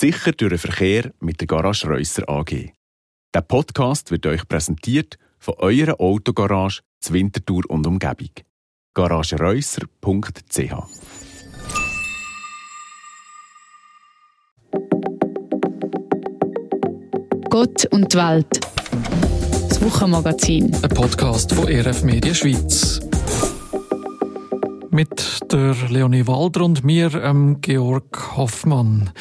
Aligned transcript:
Sicher 0.00 0.30
durch 0.30 0.50
den 0.50 0.58
Verkehr 0.58 1.10
mit 1.18 1.40
der 1.40 1.48
Garage 1.48 1.88
Reusser 1.88 2.22
AG. 2.28 2.70
Der 3.34 3.40
Podcast 3.40 4.12
wird 4.12 4.26
euch 4.26 4.46
präsentiert 4.46 5.18
von 5.40 5.54
eurer 5.58 6.00
Autogarage 6.00 6.82
zur 7.00 7.14
Winterthur 7.14 7.64
und 7.68 7.84
Umgebung. 7.84 8.30
garagereusser.ch 8.94 10.72
Gott 17.50 17.84
und 17.86 18.12
die 18.12 18.18
Welt. 18.18 18.60
Das 19.68 19.82
Wochenmagazin. 19.82 20.76
Ein 20.76 20.90
Podcast 20.90 21.52
von 21.52 21.66
RF 21.66 22.04
Media 22.04 22.34
Schweiz. 22.34 23.00
Mit 24.90 25.40
der 25.52 25.74
Leonie 25.88 26.28
Walder 26.28 26.64
und 26.64 26.84
mir, 26.84 27.12
ähm, 27.14 27.60
Georg 27.60 28.36
Hoffmann. 28.36 29.12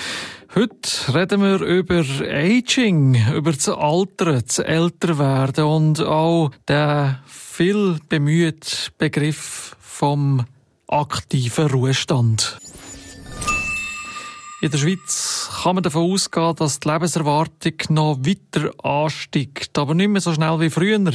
Heute 0.58 1.14
reden 1.14 1.42
wir 1.42 1.62
über 1.62 2.04
Aging, 2.28 3.16
über 3.32 3.52
das 3.52 3.70
Altern, 3.70 4.42
das 4.44 4.58
Älterwerden 4.58 5.66
und 5.66 6.02
auch 6.02 6.50
den 6.68 7.18
viel 7.28 8.00
bemühten 8.10 8.68
Begriff 8.98 9.76
vom 9.80 10.48
aktiven 10.88 11.68
Ruhestand. 11.68 12.58
In 14.60 14.72
der 14.72 14.80
Schweiz 14.80 15.52
kann 15.62 15.76
man 15.76 15.84
davon 15.84 16.12
ausgehen, 16.12 16.56
dass 16.56 16.80
die 16.80 16.90
Lebenserwartung 16.90 17.74
noch 17.90 18.18
weiter 18.26 18.72
ansteigt, 18.84 19.78
aber 19.78 19.94
nicht 19.94 20.08
mehr 20.08 20.20
so 20.20 20.34
schnell 20.34 20.60
wie 20.60 20.72
früher. 20.72 21.12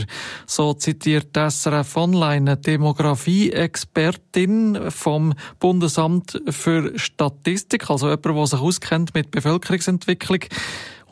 So 0.46 0.74
zitiert 0.74 1.36
SRF 1.36 1.96
Online 1.96 2.52
eine 2.52 2.56
Demografie-Expertin 2.56 4.92
vom 4.92 5.34
Bundesamt 5.58 6.40
für 6.50 6.96
Statistik, 6.96 7.90
also 7.90 8.10
jemand, 8.10 8.26
der 8.26 8.46
sich 8.46 8.60
auskennt 8.60 9.12
mit 9.12 9.32
Bevölkerungsentwicklung. 9.32 10.44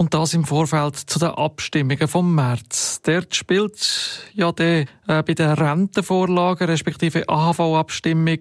Und 0.00 0.14
das 0.14 0.32
im 0.32 0.44
Vorfeld 0.44 0.96
zu 0.96 1.18
den 1.18 1.28
Abstimmungen 1.28 2.08
vom 2.08 2.34
März. 2.34 3.02
Dort 3.02 3.34
spielt 3.34 4.30
ja 4.32 4.50
der, 4.50 4.86
äh, 5.06 5.22
bei 5.22 5.34
den 5.34 5.50
Rentenvorlagen 5.50 6.68
respektive 6.68 7.28
AHV-Abstimmung 7.28 8.38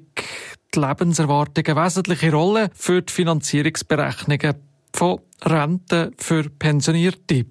die 0.73 0.79
Lebenserwartung 0.79 1.65
eine 1.65 1.83
wesentliche 1.83 2.31
Rolle 2.31 2.69
für 2.73 3.01
die 3.01 3.11
Finanzierungsberechnungen 3.11 4.53
von 4.93 5.19
Renten 5.41 6.13
für 6.17 6.49
Pensionierte. 6.49 7.47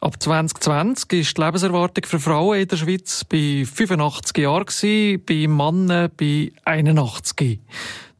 Ab 0.00 0.22
2020 0.22 1.20
ist 1.20 1.38
die 1.38 1.40
Lebenserwartung 1.40 2.04
für 2.04 2.20
Frauen 2.20 2.60
in 2.60 2.68
der 2.68 2.76
Schweiz 2.76 3.24
bei 3.24 3.64
85 3.64 4.36
Jahren, 4.36 5.22
bei 5.24 5.46
Männern 5.48 6.10
bei 6.18 6.52
81. 6.66 7.60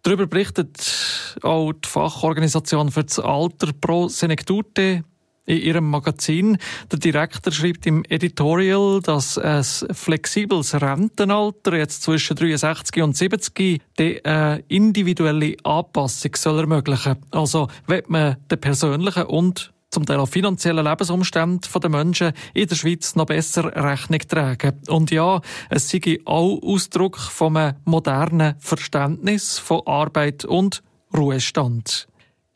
Darüber 0.02 0.26
berichtet 0.26 1.36
auch 1.42 1.72
die 1.72 1.88
Fachorganisation 1.88 2.90
für 2.90 3.04
das 3.04 3.18
Alter 3.18 3.70
Pro 3.78 4.08
Senectute 4.08 5.04
in 5.46 5.58
ihrem 5.58 5.90
Magazin. 5.90 6.58
Der 6.90 6.98
Direktor 6.98 7.52
schreibt 7.52 7.86
im 7.86 8.04
Editorial, 8.08 9.00
dass 9.02 9.36
ein 9.36 9.64
flexibles 9.64 10.80
Rentenalter 10.80 11.76
jetzt 11.76 12.02
zwischen 12.02 12.36
63 12.36 13.02
und 13.02 13.16
70 13.16 13.82
die 13.98 14.24
eine 14.24 14.62
individuelle 14.68 15.56
Anpassung 15.64 16.34
soll 16.36 16.60
ermöglichen. 16.60 17.16
Also, 17.30 17.68
wenn 17.86 18.04
man 18.08 18.36
den 18.50 18.60
persönlichen 18.60 19.24
und 19.24 19.72
zum 19.90 20.06
Teil 20.06 20.18
auch 20.18 20.28
finanziellen 20.28 20.84
Lebensumständen 20.84 21.68
der 21.80 21.90
Menschen 21.90 22.32
in 22.54 22.68
der 22.68 22.76
Schweiz 22.76 23.16
noch 23.16 23.26
besser 23.26 23.64
Rechnung 23.74 24.20
tragen. 24.20 24.80
Und 24.88 25.10
ja, 25.10 25.40
es 25.68 25.90
sei 25.90 26.18
auch 26.24 26.62
Ausdruck 26.62 27.18
einem 27.40 27.74
modernen 27.84 28.54
Verständnis 28.58 29.58
von 29.58 29.86
Arbeit 29.86 30.44
und 30.44 30.82
Ruhestand. 31.16 32.06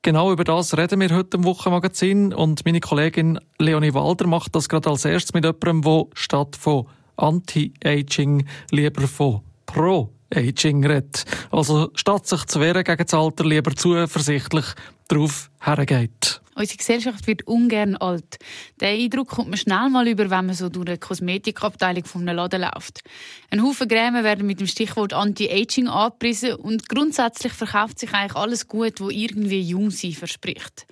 Genau 0.02 0.30
über 0.30 0.44
das 0.44 0.76
reden 0.76 1.00
wir 1.00 1.16
heute 1.16 1.38
im 1.38 1.44
Wochenmagazin 1.44 2.34
und 2.34 2.64
meine 2.66 2.80
Kollegin 2.80 3.40
Leonie 3.58 3.94
Walder 3.94 4.26
macht 4.26 4.54
das 4.54 4.68
gerade 4.68 4.90
als 4.90 5.06
erstes 5.06 5.32
mit 5.32 5.44
jemandem, 5.44 5.80
der 5.80 6.04
statt 6.12 6.56
von 6.56 6.86
Anti-Aging 7.16 8.46
lieber 8.70 9.08
von 9.08 9.40
Pro-Aging 9.64 10.84
redet. 10.84 11.24
Also 11.50 11.90
statt 11.94 12.26
sich 12.26 12.44
zu 12.44 12.60
wehren 12.60 12.84
gegen 12.84 13.02
das 13.02 13.14
Alter 13.14 13.44
lieber 13.44 13.74
zuversichtlich 13.74 14.66
darauf 15.08 15.50
hergeht. 15.60 16.42
Unsere 16.56 16.76
Gesellschaft 16.76 17.26
wird 17.26 17.46
ungern 17.46 17.96
alt. 17.96 18.38
Der 18.80 18.90
Eindruck 18.90 19.28
kommt 19.28 19.48
man 19.48 19.58
schnell 19.58 19.88
mal 19.90 20.06
über, 20.06 20.30
wenn 20.30 20.46
man 20.46 20.54
so 20.54 20.68
durch 20.68 20.86
eine 20.86 20.98
Kosmetikabteilung 20.98 22.04
von 22.04 22.22
einem 22.22 22.36
Laden 22.36 22.62
läuft. 22.62 23.02
Ein 23.50 23.62
Haufen 23.62 23.88
Creme 23.88 24.22
werden 24.22 24.46
mit 24.46 24.60
dem 24.60 24.66
Stichwort 24.66 25.12
Anti-Aging 25.12 25.88
angepriesen 25.88 26.54
und 26.54 26.88
grundsätzlich 26.88 27.52
verkauft 27.52 27.98
sich 27.98 28.12
eigentlich 28.12 28.36
alles 28.36 28.68
gut, 28.68 29.00
wo 29.00 29.10
irgendwie 29.10 29.60
jung 29.60 29.90
sein 29.90 30.12
verspricht. 30.12 30.86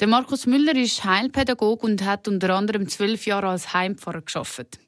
Der 0.00 0.08
Markus 0.08 0.46
Müller 0.46 0.74
ist 0.74 1.04
Heilpädagoge 1.04 1.86
und 1.86 2.04
hat 2.04 2.26
unter 2.26 2.50
anderem 2.56 2.88
zwölf 2.88 3.26
Jahre 3.26 3.48
als 3.48 3.72
Heimpfarrer 3.72 4.22
geschafft. 4.22 4.80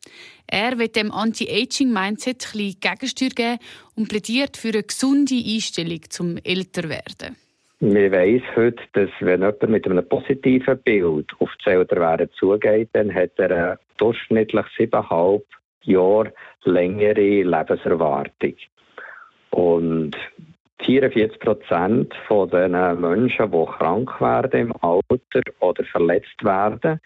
Er 0.49 0.79
wird 0.79 0.97
dem 0.97 1.13
Anti-Aging-Mindset 1.13 2.47
ein 2.47 2.53
bisschen 2.53 2.81
Gegensteuer 2.81 3.29
geben 3.31 3.59
und 3.95 4.09
plädiert 4.09 4.57
für 4.57 4.69
eine 4.69 4.83
gesunde 4.83 5.37
Einstellung 5.37 6.01
zum 6.09 6.39
Älterwerden. 6.39 7.37
Man 7.87 8.11
weiss 8.11 8.43
heute, 8.57 8.83
dass 8.95 9.11
wenn 9.21 9.43
jemand 9.43 9.69
mit 9.69 9.87
einem 9.87 10.09
positiven 10.09 10.77
Bild 10.79 11.31
auf 11.39 11.51
das 11.63 11.73
Älterwerden 11.73 12.29
zugeht, 12.33 12.89
dann 12.95 13.15
hat 13.15 13.39
er 13.39 13.79
durchschnittlich 13.99 14.67
siebeneinhalb 14.77 15.45
Jahre 15.83 16.33
längere 16.65 17.45
Lebenserwartung. 17.45 18.55
Und 19.51 20.17
44 20.81 21.39
Prozent 21.39 22.13
von 22.27 22.51
den 22.51 22.73
Menschen, 22.73 23.53
die 23.53 23.67
krank 23.79 24.21
werden 24.21 24.61
im 24.63 24.73
Alter 24.81 25.43
oder 25.61 25.85
verletzt 25.85 26.43
werden, 26.43 27.01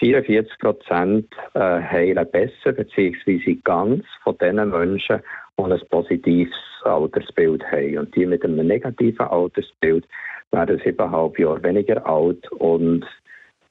44 0.00 0.58
Prozent 0.58 1.32
äh, 1.54 1.60
heilen 1.60 2.28
besser 2.32 2.72
bzw. 2.72 3.58
ganz 3.62 4.04
von 4.24 4.36
den 4.38 4.56
Menschen, 4.56 5.22
die 5.58 5.62
ein 5.64 5.80
positives 5.90 6.54
Altersbild 6.84 7.64
haben. 7.70 7.98
Und 7.98 8.14
die 8.14 8.26
mit 8.26 8.44
einem 8.44 8.66
negativen 8.66 9.26
Altersbild 9.26 10.06
werden 10.52 10.80
siebeneinhalb 10.84 11.38
Jahre 11.38 11.62
weniger 11.62 12.06
alt 12.06 12.50
und 12.52 13.04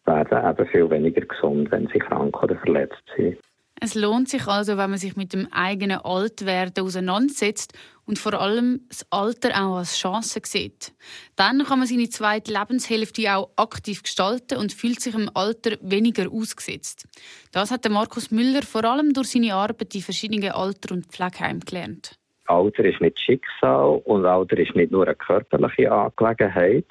werden 0.05 0.49
eben 0.49 0.67
viel 0.67 0.89
weniger 0.89 1.21
gesund, 1.21 1.71
wenn 1.71 1.87
sie 1.87 1.99
krank 1.99 2.41
oder 2.43 2.55
verletzt 2.55 3.03
sind. 3.15 3.37
Es 3.81 3.93
lohnt 3.93 4.29
sich 4.29 4.47
also, 4.47 4.77
wenn 4.77 4.89
man 4.89 4.99
sich 4.99 5.17
mit 5.17 5.33
dem 5.33 5.51
eigenen 5.51 5.99
Altwerden 5.99 6.85
auseinandersetzt 6.85 7.73
und 8.05 8.17
vor 8.17 8.33
allem 8.33 8.81
das 8.87 9.05
Alter 9.09 9.49
auch 9.49 9.77
als 9.77 9.97
Chance 9.97 10.39
sieht. 10.45 10.93
Dann 11.35 11.63
kann 11.63 11.79
man 11.79 11.87
seine 11.87 12.09
zweite 12.09 12.53
Lebenshälfte 12.53 13.35
auch 13.35 13.49
aktiv 13.57 14.03
gestalten 14.03 14.57
und 14.57 14.71
fühlt 14.71 15.01
sich 15.01 15.13
im 15.13 15.29
Alter 15.33 15.77
weniger 15.81 16.31
ausgesetzt. 16.31 17.05
Das 17.51 17.71
hat 17.71 17.89
Markus 17.89 18.31
Müller 18.31 18.61
vor 18.61 18.85
allem 18.85 19.13
durch 19.13 19.31
seine 19.31 19.53
Arbeit 19.53 19.93
in 19.93 20.01
verschiedenen 20.01 20.51
Alter- 20.51 20.93
und 20.93 21.07
Pflegeheimen 21.07 21.59
gelernt. 21.59 22.17
Alter 22.47 22.85
ist 22.85 23.01
nicht 23.01 23.19
Schicksal 23.19 24.01
und 24.05 24.25
Alter 24.25 24.57
ist 24.57 24.75
nicht 24.75 24.91
nur 24.91 25.05
eine 25.05 25.15
körperliche 25.15 25.91
Angelegenheit, 25.91 26.85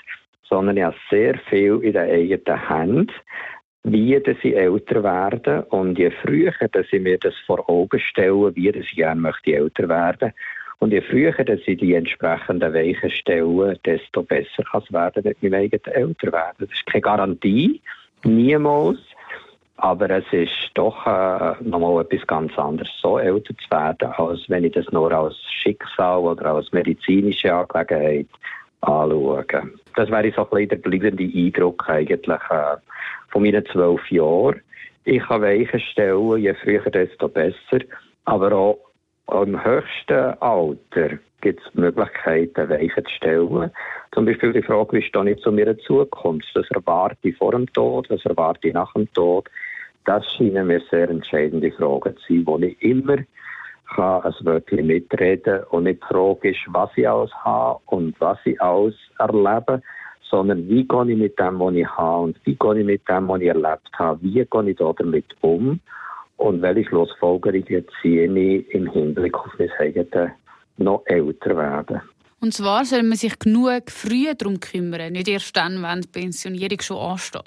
sondern 0.48 0.76
ja 0.76 0.92
sehr 1.10 1.38
viel 1.48 1.80
in 1.82 1.92
den 1.92 2.10
eigenen 2.10 2.68
Händen 2.68 3.12
wie 3.84 4.18
dass 4.18 4.36
sie 4.42 4.54
älter 4.54 5.02
werden 5.02 5.62
und 5.64 5.98
je 5.98 6.10
früher 6.10 6.52
dass 6.72 6.86
ich 6.90 7.02
mir 7.02 7.18
das 7.18 7.34
vor 7.46 7.68
Augen 7.68 8.00
stelle, 8.00 8.54
wie 8.56 8.72
dass 8.72 8.84
ich 8.84 8.96
gerne 8.96 9.20
möchte 9.20 9.54
älter 9.54 9.88
werden 9.88 10.32
und 10.78 10.92
je 10.92 11.02
früher 11.02 11.32
dass 11.32 11.60
ich 11.66 11.78
die 11.78 11.94
entsprechenden 11.94 12.72
Weichen 12.72 13.10
stelle, 13.10 13.78
desto 13.84 14.22
besser 14.22 14.64
kann 14.70 14.82
es 14.82 14.92
werden 14.92 15.22
mit 15.24 15.42
meinem 15.42 15.54
eigenen 15.54 15.94
Älterwerden. 15.94 16.66
Das 16.66 16.70
ist 16.70 16.86
keine 16.86 17.02
Garantie, 17.02 17.80
niemals, 18.24 18.98
aber 19.76 20.08
es 20.10 20.24
ist 20.32 20.70
doch 20.74 21.06
äh, 21.06 21.54
nochmal 21.62 22.04
etwas 22.04 22.26
ganz 22.26 22.58
anderes, 22.58 22.90
so 23.02 23.18
älter 23.18 23.54
zu 23.56 23.70
werden, 23.70 24.12
als 24.16 24.48
wenn 24.48 24.64
ich 24.64 24.72
das 24.72 24.90
nur 24.92 25.12
als 25.12 25.36
Schicksal 25.62 26.20
oder 26.20 26.54
als 26.54 26.72
medizinische 26.72 27.54
Angelegenheit 27.54 28.28
anschaue. 28.86 29.44
Das 29.96 30.10
wäre 30.10 30.32
so 30.32 30.42
ein 30.42 30.50
bisschen 30.50 30.68
der 30.68 30.76
bleibende 30.76 31.24
Eindruck 31.24 31.88
eigentlich. 31.88 32.40
Äh, 32.50 32.76
von 33.28 33.42
meinen 33.42 33.66
zwölf 33.66 34.10
Jahren. 34.10 34.60
Ich 35.04 35.22
kann 35.22 35.42
Weichen 35.42 35.80
stellen, 35.80 36.38
je 36.38 36.54
früher, 36.54 36.82
desto 36.90 37.28
besser. 37.28 37.80
Aber 38.24 38.52
auch 38.52 39.42
im 39.42 39.62
höchsten 39.62 40.34
Alter 40.40 41.18
gibt 41.40 41.60
es 41.60 41.74
Möglichkeiten, 41.74 42.70
Weichen 42.70 43.04
zu 43.04 43.10
stellen. 43.10 43.70
Zum 44.12 44.24
Beispiel 44.24 44.52
die 44.52 44.62
Frage, 44.62 44.96
wie 44.96 45.02
stehe 45.02 45.30
ich 45.30 45.42
zu 45.42 45.52
meiner 45.52 45.76
Zukunft? 45.78 46.48
Was 46.54 46.70
erwarte 46.70 47.28
ich 47.28 47.36
vor 47.36 47.52
dem 47.52 47.70
Tod? 47.72 48.08
Was 48.08 48.24
erwarte 48.24 48.68
ich 48.68 48.74
nach 48.74 48.92
dem 48.94 49.12
Tod? 49.12 49.50
Das 50.04 50.24
scheinen 50.32 50.68
mir 50.68 50.80
sehr 50.90 51.10
entscheidende 51.10 51.72
Fragen 51.72 52.16
zu 52.16 52.22
sein, 52.28 52.46
wo 52.46 52.58
ich 52.58 52.80
immer 52.80 53.18
kann 53.94 54.22
ein 54.22 54.34
Wörtchen 54.42 54.86
mitreden 54.86 55.64
und 55.70 55.84
nicht 55.84 56.02
die 56.02 56.14
Frage 56.14 56.54
was 56.68 56.90
ich 56.96 57.08
alles 57.08 57.32
habe 57.44 57.80
und 57.86 58.20
was 58.20 58.38
ich 58.44 58.60
alles 58.60 58.94
erlebe, 59.18 59.82
sondern 60.22 60.68
wie 60.68 60.86
gehe 60.86 61.10
ich 61.10 61.18
mit 61.18 61.38
dem, 61.38 61.60
was 61.60 61.74
ich 61.74 61.88
habe 61.88 62.24
und 62.24 62.40
wie 62.44 62.56
gehe 62.56 62.78
ich 62.78 62.86
mit 62.86 63.08
dem, 63.08 63.28
was 63.28 63.40
ich 63.40 63.48
erlebt 63.48 63.90
habe, 63.94 64.22
wie 64.22 64.44
gehe 64.44 64.70
ich 64.70 64.76
damit 64.76 65.36
um 65.40 65.80
und 66.36 66.62
welche 66.62 66.88
Schlussfolgerungen 66.88 67.86
ziehe 68.00 68.24
ich 68.26 68.74
im 68.74 68.90
Hinblick 68.90 69.38
auf 69.38 69.52
mein 69.58 69.70
eigenes 69.78 70.30
noch 70.76 71.02
älter 71.06 71.56
werden. 71.56 72.00
Und 72.44 72.52
zwar 72.52 72.84
soll 72.84 73.04
man 73.04 73.16
sich 73.16 73.38
genug 73.38 73.90
früh 73.90 74.26
darum 74.36 74.60
kümmern, 74.60 75.14
nicht 75.14 75.28
erst 75.28 75.56
dann, 75.56 75.82
wenn 75.82 76.02
die 76.02 76.08
Pensionierung 76.08 76.78
schon 76.82 76.98
ansteht. 76.98 77.40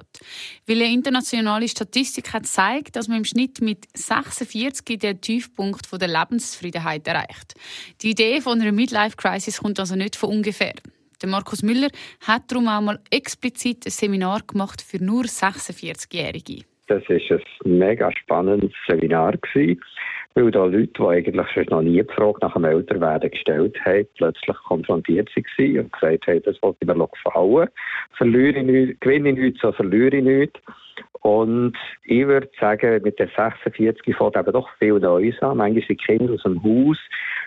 Weil 0.66 0.82
eine 0.82 0.92
internationale 0.92 1.68
Statistik 1.68 2.34
hat 2.34 2.44
gezeigt, 2.44 2.96
dass 2.96 3.08
man 3.08 3.20
im 3.20 3.24
Schnitt 3.24 3.62
mit 3.62 3.86
46 3.94 4.98
den 4.98 5.22
Tiefpunkt 5.22 5.86
der 6.02 6.08
Lebenszufriedenheit 6.08 7.08
erreicht. 7.08 7.54
Die 8.02 8.10
Idee 8.10 8.42
von 8.42 8.60
einer 8.60 8.72
Midlife-Crisis 8.72 9.60
kommt 9.60 9.80
also 9.80 9.96
nicht 9.96 10.16
von 10.16 10.32
ungefähr. 10.32 10.74
Der 11.22 11.30
Markus 11.30 11.62
Müller 11.62 11.90
hat 12.26 12.52
darum 12.52 12.68
auch 12.68 12.82
mal 12.82 13.00
explizit 13.12 13.86
ein 13.86 13.92
Seminar 13.92 14.42
gemacht 14.48 14.82
für 14.82 14.98
nur 14.98 15.26
46-Jährige. 15.26 16.64
Das 16.88 17.04
war 17.08 17.40
ein 17.66 17.78
mega 17.78 18.12
spannendes 18.18 18.72
Seminar, 18.88 19.38
gewesen, 19.38 19.80
weil 20.38 20.52
da 20.52 20.66
Leute, 20.66 20.88
die 20.88 21.04
eigentlich 21.04 21.50
schon 21.50 21.66
noch 21.72 21.82
nie 21.82 22.04
die 22.04 22.14
Frage 22.14 22.38
nach 22.42 22.54
dem 22.54 22.66
Älterwerden 22.66 23.32
gestellt 23.32 23.76
haben, 23.84 24.06
plötzlich 24.18 24.56
konfrontiert 24.68 25.30
waren 25.36 25.80
und 25.80 25.92
gesagt 25.92 26.28
haben, 26.28 26.42
das 26.44 26.62
wollte 26.62 26.78
ich 26.82 26.88
mir 26.88 27.08
gefallen. 27.08 27.70
Verliere 28.16 28.60
ich 28.60 28.66
nichts, 28.66 29.00
gewinne 29.00 29.30
ich 29.30 29.38
nichts, 29.38 29.62
so 29.62 29.72
verliere 29.72 30.18
ich 30.18 30.24
nichts. 30.24 30.60
Und 31.22 31.76
ich 32.04 32.28
würde 32.28 32.50
sagen, 32.60 33.02
mit 33.04 33.18
den 33.18 33.30
46 33.36 34.16
fängt 34.16 34.38
eben 34.38 34.52
doch 34.54 34.70
viel 34.78 35.00
Neues 35.00 35.42
an. 35.42 35.58
Manchmal 35.58 35.84
sind 35.88 36.06
Kinder 36.06 36.34
aus 36.34 36.44
dem 36.44 36.64
Haus, 36.64 37.00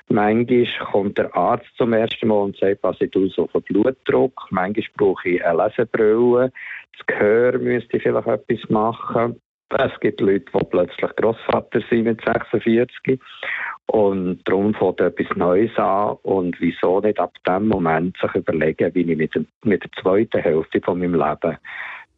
manchmal 0.09 0.67
kommt 0.91 1.17
der 1.17 1.35
Arzt 1.37 1.71
zum 1.77 1.93
ersten 1.93 2.27
Mal 2.27 2.43
und 2.43 2.57
sagt, 2.57 2.83
was 2.83 3.01
ich 3.01 3.13
tue, 3.13 3.29
so 3.29 3.47
von 3.47 3.63
Blutdruck. 3.63 4.49
Manchmal 4.51 4.85
brauche 4.97 5.29
ich 5.29 5.45
eine 5.45 5.63
Lesebrille. 5.63 6.53
Das 6.99 7.07
Gehör 7.07 7.57
müsste 7.57 7.99
ich 7.99 8.03
vielleicht 8.03 8.27
etwas 8.27 8.69
machen. 8.69 9.41
Es 9.79 10.01
gibt 10.01 10.21
Leute, 10.21 10.47
die 10.53 10.65
plötzlich 10.69 11.17
Großvater 11.17 11.81
sind 11.89 12.05
mit 12.05 12.21
46 12.25 13.21
und 13.87 14.41
darum 14.45 14.75
fängt 14.75 15.01
etwas 15.01 15.37
Neues 15.37 15.77
an. 15.77 16.17
Und 16.23 16.61
wieso 16.61 17.01
nicht 17.01 17.19
ab 17.19 17.33
dem 17.47 17.69
Moment 17.69 18.17
sich 18.19 18.35
überlegen, 18.35 18.95
wie 18.95 19.03
ich 19.03 19.17
mit, 19.17 19.35
dem, 19.35 19.47
mit 19.63 19.83
der 19.83 19.91
zweiten 20.03 20.41
Hälfte 20.41 20.81
von 20.81 20.99
meinem 20.99 21.15
Leben 21.15 21.57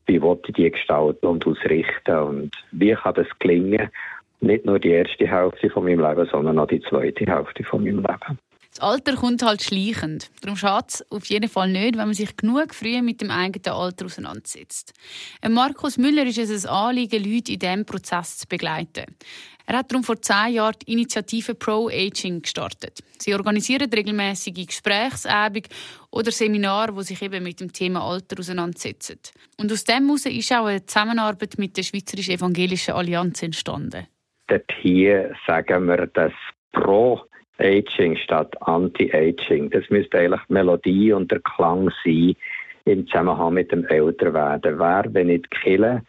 wie 0.06 0.20
wollte 0.20 0.49
ich 0.49 0.54
die 0.54 0.70
gestalten 0.70 1.26
und 1.26 1.46
ausrichten? 1.46 2.16
Und 2.16 2.50
wie 2.72 2.94
kann 2.94 3.14
das 3.14 3.26
gelingen, 3.38 3.88
nicht 4.40 4.64
nur 4.64 4.78
die 4.78 4.90
erste 4.90 5.26
Hälfte 5.26 5.70
von 5.70 5.84
meinem 5.84 6.00
Leben, 6.00 6.28
sondern 6.31 6.58
auch 6.58 6.66
die 6.66 6.81
zweite 6.82 7.25
Hälfte 7.26 7.64
von 7.64 7.84
meinem 7.84 7.98
Leben. 7.98 8.38
Das 8.74 8.80
Alter 8.80 9.16
kommt 9.16 9.42
halt 9.42 9.62
schleichend. 9.62 10.30
Darum 10.40 10.56
schadet 10.56 10.90
es 10.90 11.12
auf 11.12 11.26
jeden 11.26 11.50
Fall 11.50 11.69
nicht, 11.69 11.98
wenn 11.98 12.06
man 12.06 12.14
sich 12.14 12.34
genug 12.34 12.74
früh 12.74 13.02
mit 13.02 13.20
dem 13.20 13.30
eigenen 13.30 13.69
Alter 13.69 14.06
auseinandersetzt. 14.06 14.94
Markus 15.46 15.98
Müller 15.98 16.24
ist 16.24 16.38
es 16.38 16.64
ein 16.64 16.72
Anliegen, 16.72 17.22
Leute 17.22 17.52
in 17.52 17.58
diesem 17.58 17.84
Prozess 17.84 18.38
zu 18.38 18.48
begleiten. 18.48 19.04
Er 19.66 19.76
hat 19.76 19.92
darum 19.92 20.02
vor 20.02 20.20
zehn 20.22 20.54
Jahren 20.54 20.74
die 20.80 20.92
Initiative 20.92 21.54
Pro 21.54 21.88
Aging 21.88 22.40
gestartet. 22.40 23.00
Sie 23.19 23.34
organisieren 23.34 23.92
regelmäßige 23.92 24.66
Gesprächsabende 24.66 25.69
oder 26.10 26.32
Seminare, 26.32 26.94
die 26.94 27.02
sich 27.02 27.20
eben 27.20 27.44
mit 27.44 27.60
dem 27.60 27.72
Thema 27.74 28.02
Alter 28.02 28.40
auseinandersetzen. 28.40 29.19
Und 29.58 29.70
aus 29.70 29.84
dem 29.84 30.06
heraus 30.06 30.24
ist 30.24 30.52
auch 30.52 30.64
eine 30.64 30.84
Zusammenarbeit 30.86 31.58
mit 31.58 31.76
der 31.76 31.82
Schweizerischen 31.82 32.34
Evangelischen 32.34 32.94
Allianz 32.94 33.42
entstanden. 33.42 34.06
Dort 34.46 34.72
hier 34.80 35.34
sagen 35.46 35.86
wir, 35.86 36.06
dass 36.06 36.32
Pro 36.72 37.20
Aging 37.62 38.17
statt 38.17 38.55
Anti-Aging. 38.62 39.70
Das 39.70 39.88
müsste 39.91 40.19
eigentlich 40.19 40.41
die 40.49 40.53
Melodie 40.53 41.12
und 41.12 41.31
der 41.31 41.41
Klang 41.41 41.91
sein 42.05 42.35
im 42.85 43.06
Zusammenhang 43.06 43.55
mit 43.55 43.70
dem 43.73 43.85
Älterwerden. 43.87 44.79
Wer, 44.79 45.05
wenn 45.12 45.29
nicht 45.29 45.50
killen, 45.50 46.06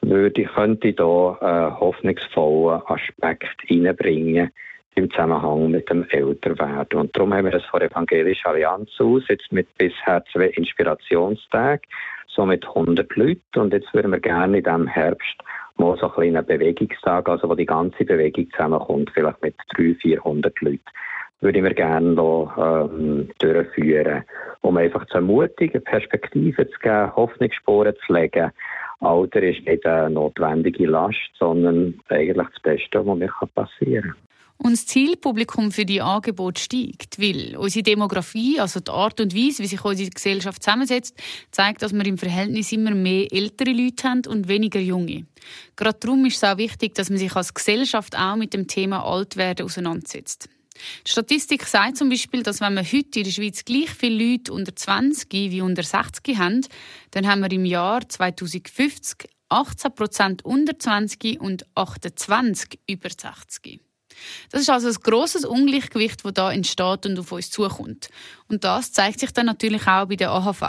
würde, 0.00 0.44
könnte 0.44 0.92
da 0.92 1.38
einen 1.40 1.80
hoffnungsvollen 1.80 2.82
Aspekt 2.86 3.56
reinbringen 3.70 4.50
im 4.94 5.10
Zusammenhang 5.10 5.70
mit 5.70 5.88
dem 5.90 6.06
Älterwerden. 6.08 7.00
Und 7.00 7.16
darum 7.16 7.32
haben 7.34 7.44
wir 7.44 7.52
das 7.52 7.64
von 7.66 7.80
der 7.80 7.90
Evangelischen 7.90 8.48
Allianz 8.48 8.90
aus, 8.98 9.22
jetzt 9.28 9.52
mit 9.52 9.68
bisher 9.76 10.24
zwei 10.32 10.46
Inspirationstagen, 10.46 11.82
so 12.28 12.46
mit 12.46 12.66
100 12.66 13.14
Leuten. 13.16 13.60
Und 13.60 13.72
jetzt 13.72 13.92
würden 13.92 14.12
wir 14.12 14.20
gerne 14.20 14.58
in 14.58 14.64
diesem 14.64 14.86
Herbst 14.86 15.36
mal 15.76 15.96
so 15.98 16.06
einen 16.06 16.14
kleinen 16.14 16.46
Bewegungstag, 16.46 17.28
also 17.28 17.48
wo 17.48 17.54
die 17.54 17.66
ganze 17.66 18.04
Bewegung 18.04 18.50
zusammenkommt, 18.50 19.10
vielleicht 19.14 19.42
mit 19.42 19.54
300, 19.76 20.00
400 20.00 20.60
Leuten, 20.60 20.80
würde 21.40 21.58
ich 21.58 21.62
mir 21.62 21.74
gerne 21.74 22.12
noch, 22.12 22.56
ähm, 22.58 23.28
durchführen, 23.38 24.24
um 24.62 24.76
einfach 24.76 25.06
zu 25.06 25.16
ermutigen, 25.16 25.82
Perspektiven 25.84 26.68
zu 26.68 26.78
geben, 26.80 27.14
Hoffnungssporen 27.14 27.94
zu 28.06 28.12
legen. 28.12 28.50
Alter 29.00 29.42
ist 29.42 29.66
nicht 29.66 29.86
eine 29.86 30.10
notwendige 30.10 30.86
Last, 30.86 31.30
sondern 31.38 31.94
eigentlich 32.08 32.48
das 32.48 32.62
Beste, 32.62 33.06
was 33.06 33.18
mir 33.18 33.30
passieren 33.54 34.02
kann. 34.10 34.25
Und 34.58 34.72
das 34.72 34.86
Zielpublikum 34.86 35.70
für 35.70 35.84
die 35.84 36.00
Angebote 36.00 36.60
steigt, 36.60 37.20
weil 37.20 37.56
unsere 37.56 37.82
Demografie, 37.82 38.58
also 38.58 38.80
die 38.80 38.90
Art 38.90 39.20
und 39.20 39.34
Weise, 39.34 39.62
wie 39.62 39.66
sich 39.66 39.84
unsere 39.84 40.10
Gesellschaft 40.10 40.62
zusammensetzt, 40.62 41.14
zeigt, 41.50 41.82
dass 41.82 41.92
wir 41.92 42.06
im 42.06 42.16
Verhältnis 42.16 42.72
immer 42.72 42.92
mehr 42.92 43.30
ältere 43.32 43.72
Leute 43.72 44.08
haben 44.08 44.22
und 44.26 44.48
weniger 44.48 44.80
junge. 44.80 45.26
Gerade 45.76 45.98
darum 46.00 46.24
ist 46.24 46.36
es 46.36 46.44
auch 46.44 46.56
wichtig, 46.56 46.94
dass 46.94 47.10
man 47.10 47.18
sich 47.18 47.34
als 47.36 47.52
Gesellschaft 47.52 48.16
auch 48.16 48.36
mit 48.36 48.54
dem 48.54 48.66
Thema 48.66 49.04
Altwerden 49.04 49.66
auseinandersetzt. 49.66 50.48
Die 51.06 51.10
Statistik 51.10 51.64
sagt 51.64 51.96
zum 51.96 52.08
Beispiel, 52.08 52.42
dass 52.42 52.60
wenn 52.60 52.74
wir 52.74 52.84
heute 52.84 53.20
in 53.20 53.24
der 53.24 53.30
Schweiz 53.30 53.64
gleich 53.64 53.90
viele 53.90 54.32
Leute 54.32 54.52
unter 54.52 54.74
20 54.74 55.32
wie 55.32 55.60
unter 55.60 55.82
60 55.82 56.36
haben, 56.36 56.66
dann 57.12 57.26
haben 57.26 57.40
wir 57.40 57.50
im 57.50 57.64
Jahr 57.64 58.06
2050 58.06 59.28
18 59.48 59.94
Prozent 59.94 60.44
unter 60.44 60.76
20 60.76 61.40
und 61.40 61.66
28 61.76 62.80
über 62.88 63.08
60. 63.08 63.85
Das 64.50 64.60
ist 64.60 64.70
also 64.70 64.88
ein 64.88 64.94
grosses 65.02 65.44
Ungleichgewicht, 65.44 66.24
das 66.24 66.34
da 66.34 66.52
entsteht 66.52 67.06
und 67.06 67.18
auf 67.18 67.32
uns 67.32 67.50
zukommt. 67.50 68.08
Und 68.48 68.64
das 68.64 68.92
zeigt 68.92 69.20
sich 69.20 69.32
dann 69.32 69.46
natürlich 69.46 69.86
auch 69.86 70.06
bei 70.06 70.16
der 70.16 70.30
AHV. 70.30 70.62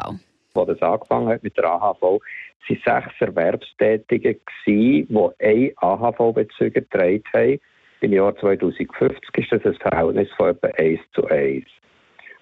Als 0.53 0.67
das 0.67 0.81
angefangen 0.81 1.29
hat 1.29 1.44
mit 1.44 1.57
der 1.57 1.65
AHV, 1.65 2.01
waren 2.01 2.21
sechs 2.67 3.13
Erwerbstätige, 3.19 4.39
die 4.65 5.07
einen 5.39 5.71
AHV-Bezüger 5.77 6.81
getragen 6.81 7.23
haben. 7.33 7.59
Im 8.01 8.13
Jahr 8.13 8.35
2050 8.38 9.38
ist 9.38 9.51
das 9.51 9.65
ein 9.65 9.75
Verhältnis 9.75 10.29
von 10.38 10.49
etwa 10.49 10.67
1 10.67 10.99
zu 11.13 11.25
1. 11.27 11.65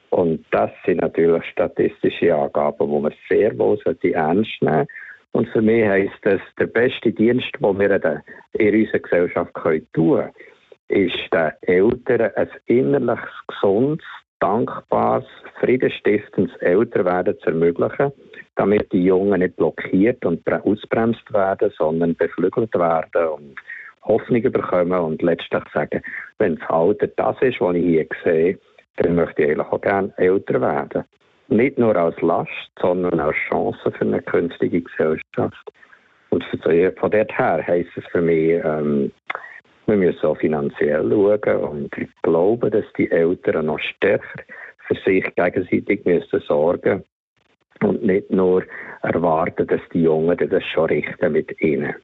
Und 0.09 0.45
das 0.51 0.71
sind 0.85 1.01
natürlich 1.01 1.43
statistische 1.51 2.35
Angaben, 2.35 2.89
die 2.89 2.99
man 2.99 3.13
sehr 3.29 3.57
wohl 3.57 3.79
ernst 4.01 4.61
nehmen 4.61 4.87
Und 5.31 5.49
für 5.49 5.61
mich 5.61 5.85
heisst 5.85 6.19
das, 6.21 6.41
der 6.59 6.67
beste 6.67 7.11
Dienst, 7.11 7.51
den 7.59 7.79
wir 7.79 8.21
in 8.53 8.81
unserer 8.81 8.99
Gesellschaft 8.99 9.53
tun 9.53 9.81
können, 9.93 10.31
ist 10.87 11.33
den 11.33 11.51
Eltern 11.61 12.31
ein 12.35 12.49
innerliches, 12.65 13.29
gesundes, 13.47 14.05
dankbares, 14.39 15.25
friedenstiftendes 15.59 16.55
Älterwerden 16.57 17.37
zu 17.39 17.47
ermöglichen, 17.47 18.11
damit 18.55 18.91
die 18.91 19.03
Jungen 19.03 19.39
nicht 19.39 19.55
blockiert 19.55 20.23
und 20.25 20.47
ausbremst 20.47 21.33
werden, 21.33 21.71
sondern 21.77 22.15
beflügelt 22.15 22.73
werden 22.75 23.27
und 23.27 23.55
Hoffnung 24.03 24.41
bekommen 24.43 24.99
und 24.99 25.21
letztlich 25.21 25.63
sagen, 25.73 26.01
wenn 26.37 26.57
das 26.57 26.69
Alter 26.69 27.07
das 27.07 27.35
ist, 27.41 27.59
was 27.59 27.75
ich 27.75 27.83
hier 27.83 28.07
sehe, 28.23 28.59
dann 28.97 29.15
möchte 29.15 29.41
ich 29.43 29.49
eigentlich 29.49 29.67
auch 29.67 29.81
gerne 29.81 30.13
älter 30.17 30.61
werden. 30.61 31.03
Nicht 31.47 31.77
nur 31.77 31.95
als 31.95 32.19
Last, 32.21 32.49
sondern 32.79 33.19
als 33.19 33.35
Chance 33.49 33.91
für 33.91 34.05
eine 34.05 34.21
künftige 34.21 34.81
Gesellschaft. 34.81 35.71
Und 36.29 36.43
von 36.43 37.11
dort 37.11 37.37
her 37.37 37.63
heisst 37.65 37.95
es 37.95 38.05
für 38.11 38.21
mich, 38.21 38.61
ähm, 38.63 39.11
wir 39.87 39.97
müssen 39.97 40.25
auch 40.25 40.37
finanziell 40.37 41.09
schauen 41.09 41.63
und 41.63 41.97
ich 41.97 42.09
glaube, 42.23 42.69
dass 42.71 42.85
die 42.97 43.09
Eltern 43.11 43.67
noch 43.67 43.79
stärker 43.79 44.43
für 44.87 44.95
sich 45.05 45.23
gegenseitig 45.35 46.05
müssen 46.05 46.39
sorgen 46.41 47.03
und 47.81 48.03
nicht 48.03 48.31
nur 48.31 48.63
erwarten, 49.01 49.67
dass 49.67 49.81
die 49.93 50.03
Jungen 50.03 50.37
das 50.37 50.63
schon 50.63 50.85
richten 50.85 51.31
mit 51.31 51.59
ihnen. 51.61 51.95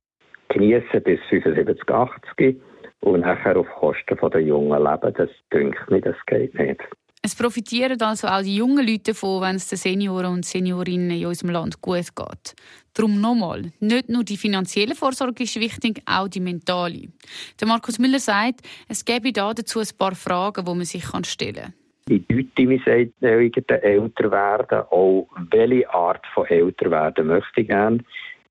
Genießen 0.49 1.01
bis 1.03 1.19
75, 1.29 1.89
80 1.89 2.61
und 3.01 3.21
nachher 3.21 3.57
auf 3.57 3.67
Kosten 3.67 4.17
der 4.29 4.41
Jungen 4.41 4.83
leben, 4.83 5.13
das 5.13 5.29
denke 5.51 5.79
mir, 5.89 6.01
das 6.01 6.17
geht 6.27 6.53
nicht. 6.55 6.81
Es 7.23 7.35
profitieren 7.35 8.01
also 8.01 8.27
auch 8.27 8.41
die 8.41 8.55
jungen 8.55 8.85
Leute 8.85 9.11
davon, 9.11 9.43
wenn 9.43 9.55
es 9.55 9.67
den 9.67 9.77
Senioren 9.77 10.33
und 10.33 10.45
Seniorinnen 10.45 11.11
in 11.11 11.27
unserem 11.27 11.51
Land 11.51 11.79
gut 11.79 12.15
geht. 12.15 12.55
Darum 12.95 13.21
nochmal, 13.21 13.71
nicht 13.79 14.09
nur 14.09 14.23
die 14.23 14.37
finanzielle 14.37 14.95
Vorsorge 14.95 15.43
ist 15.43 15.59
wichtig, 15.59 16.01
auch 16.07 16.27
die 16.27 16.39
mentale. 16.39 17.09
Der 17.59 17.67
Markus 17.67 17.99
Müller 17.99 18.19
sagt, 18.19 18.61
es 18.87 19.05
gäbe 19.05 19.31
da 19.31 19.53
dazu 19.53 19.79
ein 19.79 19.87
paar 19.97 20.15
Fragen, 20.15 20.65
die 20.65 20.73
man 20.73 20.85
sich 20.85 21.05
stellen 21.25 21.55
kann. 21.55 21.73
Die 22.09 22.25
Leute, 22.27 22.69
wie 22.69 22.79
sagt, 22.79 23.21
älter 23.71 24.31
werden, 24.31 24.79
auch 24.89 25.27
welche 25.51 25.93
Art 25.93 26.25
von 26.33 26.47
älter 26.47 26.89
werden 26.89 27.27
möchte 27.27 27.61
ich 27.61 27.67
gerne. 27.67 27.99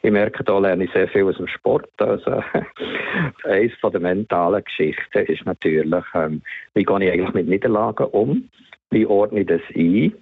Ich 0.02 0.10
merke, 0.10 0.42
da 0.44 0.58
lerne 0.58 0.84
ich 0.84 0.92
sehr 0.92 1.08
viel 1.08 1.24
aus 1.24 1.36
dem 1.36 1.46
Sport. 1.46 1.90
Also, 1.98 2.42
eines 3.44 3.74
von 3.80 3.92
der 3.92 4.00
mentalen 4.00 4.64
Geschichten 4.64 5.18
ist 5.26 5.44
natürlich, 5.44 6.04
ähm, 6.14 6.42
wie 6.74 6.84
gehe 6.84 7.04
ich 7.04 7.12
eigentlich 7.12 7.34
mit 7.34 7.48
Niederlagen 7.48 8.06
um? 8.06 8.48
Wie 8.92 9.06
ordne 9.06 9.40
ich 9.40 9.46
das 9.46 9.60
ein? 9.76 10.12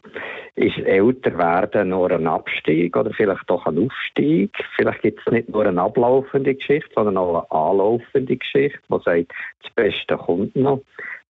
Ist 0.57 0.79
älter 0.79 1.39
werden 1.39 1.91
nur 1.91 2.11
ein 2.11 2.27
Abstieg 2.27 2.97
oder 2.97 3.13
vielleicht 3.15 3.49
doch 3.49 3.65
ein 3.67 3.79
Aufstieg? 3.79 4.51
Vielleicht 4.77 5.03
gibt 5.03 5.21
es 5.25 5.33
nicht 5.33 5.49
nur 5.49 5.65
eine 5.65 5.81
ablaufende 5.81 6.55
Geschichte, 6.55 6.91
sondern 6.95 7.17
auch 7.17 7.49
eine 7.51 7.51
anlaufende 7.51 8.37
Geschichte, 8.37 8.81
die 8.91 9.03
sagt, 9.05 9.33
das 9.63 9.73
Beste 9.75 10.17
kommt 10.17 10.55
noch. 10.57 10.83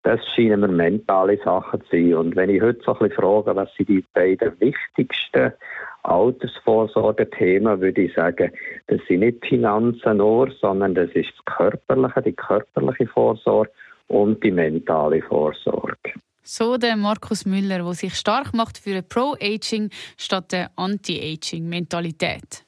Das 0.08 0.22
scheinen 0.34 0.62
mir 0.62 0.68
mentale 0.70 1.38
Sachen 1.44 1.82
zu 1.82 1.88
sein. 1.92 2.14
Und 2.14 2.38
wenn 2.38 2.50
ich 2.50 2.62
heute 2.62 2.80
so 2.86 2.94
ein 2.94 3.10
bisschen 3.10 3.22
frage, 3.22 3.54
was 3.58 3.68
sind 3.76 3.90
die 3.90 4.06
beiden 4.14 4.58
wichtigsten 4.62 5.52
Altersvorsorge-Themen, 6.04 7.82
würde 7.82 8.04
ich 8.04 8.14
sagen, 8.14 8.54
das 8.88 9.02
sind 9.10 9.20
nicht 9.20 9.46
Finanzen 9.46 10.16
nur, 10.16 10.50
sondern 10.62 10.96
das 10.96 11.10
ist 11.10 11.34
das 11.36 11.58
Körperliche, 11.58 12.22
die 12.22 12.32
körperliche 12.32 13.06
Vorsorge 13.08 13.70
und 14.08 14.42
die 14.46 14.52
mentale 14.52 15.22
Vorsorge. 15.24 16.14
So 16.42 16.78
der 16.78 16.96
Markus 16.96 17.46
Müller, 17.46 17.80
der 17.80 17.94
sich 17.94 18.16
stark 18.16 18.54
macht 18.54 18.78
für 18.78 18.92
eine 18.92 19.04
Pro-Aging 19.04 19.90
statt 20.16 20.54
der 20.54 20.72
Anti-Aging-Mentalität. 20.78 22.64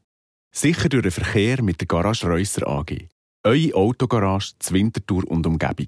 Sicher 0.52 0.90
durch 0.90 1.04
den 1.04 1.12
Verkehr 1.12 1.64
mit 1.64 1.80
der 1.82 1.88
Garage 1.88 2.28
Reusser 2.28 2.68
AG. 2.68 3.08
Eure 3.44 3.74
Autogarage 3.74 4.52
Zwintertour 4.60 5.24
und 5.28 5.48
Umgebung. 5.48 5.88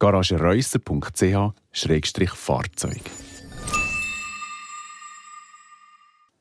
garagereusser.ch-fahrzeug. 0.00 3.00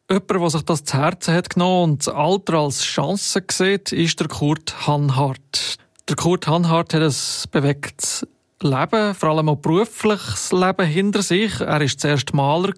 Jemand, 0.09 0.31
der 0.31 0.49
sich 0.49 0.63
das 0.63 0.83
zu 0.83 0.97
Herzen 0.97 1.35
hat 1.35 1.51
genommen 1.51 1.91
und 1.91 2.07
das 2.07 2.13
Alter 2.13 2.55
als 2.55 2.83
Chance 2.83 3.41
sieht, 3.51 3.93
ist 3.93 4.19
der 4.19 4.27
Kurt 4.27 4.87
Hanhardt. 4.87 5.77
Der 6.09 6.15
Kurt 6.15 6.47
Hanhardt 6.47 6.95
hat 6.95 7.03
ein 7.03 7.13
bewegtes 7.51 8.25
Leben, 8.63 9.15
vor 9.15 9.29
allem 9.29 9.49
auch 9.49 9.55
berufliches 9.55 10.51
Leben 10.51 10.85
hinter 10.85 11.21
sich. 11.21 11.61
Er 11.61 11.79
war 11.79 11.87
zuerst 11.87 12.33
Maler 12.33 12.73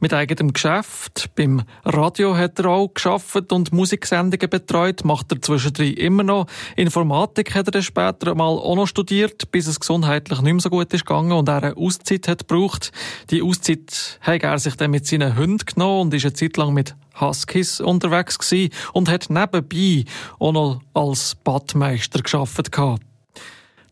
mit 0.00 0.14
eigenem 0.14 0.52
Geschäft. 0.52 1.30
Beim 1.34 1.62
Radio 1.84 2.36
hat 2.36 2.58
er 2.60 2.66
auch 2.66 2.94
geschafft 2.94 3.52
und 3.52 3.72
Musiksendungen 3.72 4.48
betreut. 4.48 5.04
Macht 5.04 5.32
er 5.32 5.42
zwischendrin 5.42 5.94
immer 5.94 6.22
noch. 6.22 6.46
Informatik 6.76 7.54
hat 7.54 7.68
er 7.68 7.72
dann 7.72 7.82
später 7.82 8.34
mal 8.34 8.44
auch 8.44 8.76
noch 8.76 8.86
studiert, 8.86 9.50
bis 9.50 9.66
es 9.66 9.80
gesundheitlich 9.80 10.40
nicht 10.42 10.52
mehr 10.52 10.60
so 10.60 10.70
gut 10.70 10.92
ist 10.94 11.04
gegangen 11.06 11.32
und 11.32 11.48
er 11.48 11.62
eine 11.62 11.76
Auszeit 11.76 12.28
hat 12.28 12.46
gebraucht. 12.46 12.92
Die 13.30 13.42
Auszeit 13.42 14.18
hat 14.20 14.42
er 14.42 14.58
sich 14.58 14.76
dann 14.76 14.92
mit 14.92 15.06
seinen 15.06 15.36
Hunden 15.36 15.64
genommen 15.64 16.02
und 16.02 16.14
ist 16.14 16.24
eine 16.24 16.34
Zeit 16.34 16.56
lang 16.56 16.72
mit 16.72 16.94
Huskies 17.20 17.80
unterwegs 17.80 18.38
gewesen 18.38 18.72
und 18.92 19.08
hat 19.08 19.30
nebenbei 19.30 20.04
auch 20.38 20.52
noch 20.52 20.80
als 20.94 21.34
Badmeister 21.34 22.22
geschafft 22.22 22.70
gehabt. 22.70 23.02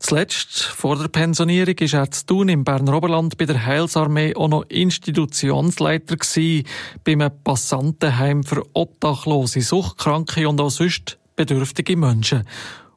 Zuletzt, 0.03 0.65
vor 0.65 0.99
der 0.99 1.07
Pensionierung, 1.07 1.77
ist 1.79 1.95
er 1.95 2.11
zu 2.11 2.27
Thun 2.27 2.49
im 2.49 2.65
Berner 2.65 2.97
Oberland 2.97 3.39
bei 3.39 3.45
der 3.45 3.65
Heilsarmee 3.65 4.35
auch 4.35 4.49
noch 4.49 4.65
Institutionsleiter 4.69 6.17
gewesen, 6.17 6.67
bei 7.05 7.13
einem 7.13 7.31
Passantenheim 7.45 8.43
für 8.43 8.65
Obdachlose, 8.75 9.61
Suchtkranke 9.61 10.49
und 10.49 10.61
auch 10.61 10.71
sonst 10.71 11.19
bedürftige 11.37 11.97
Menschen. 11.97 12.43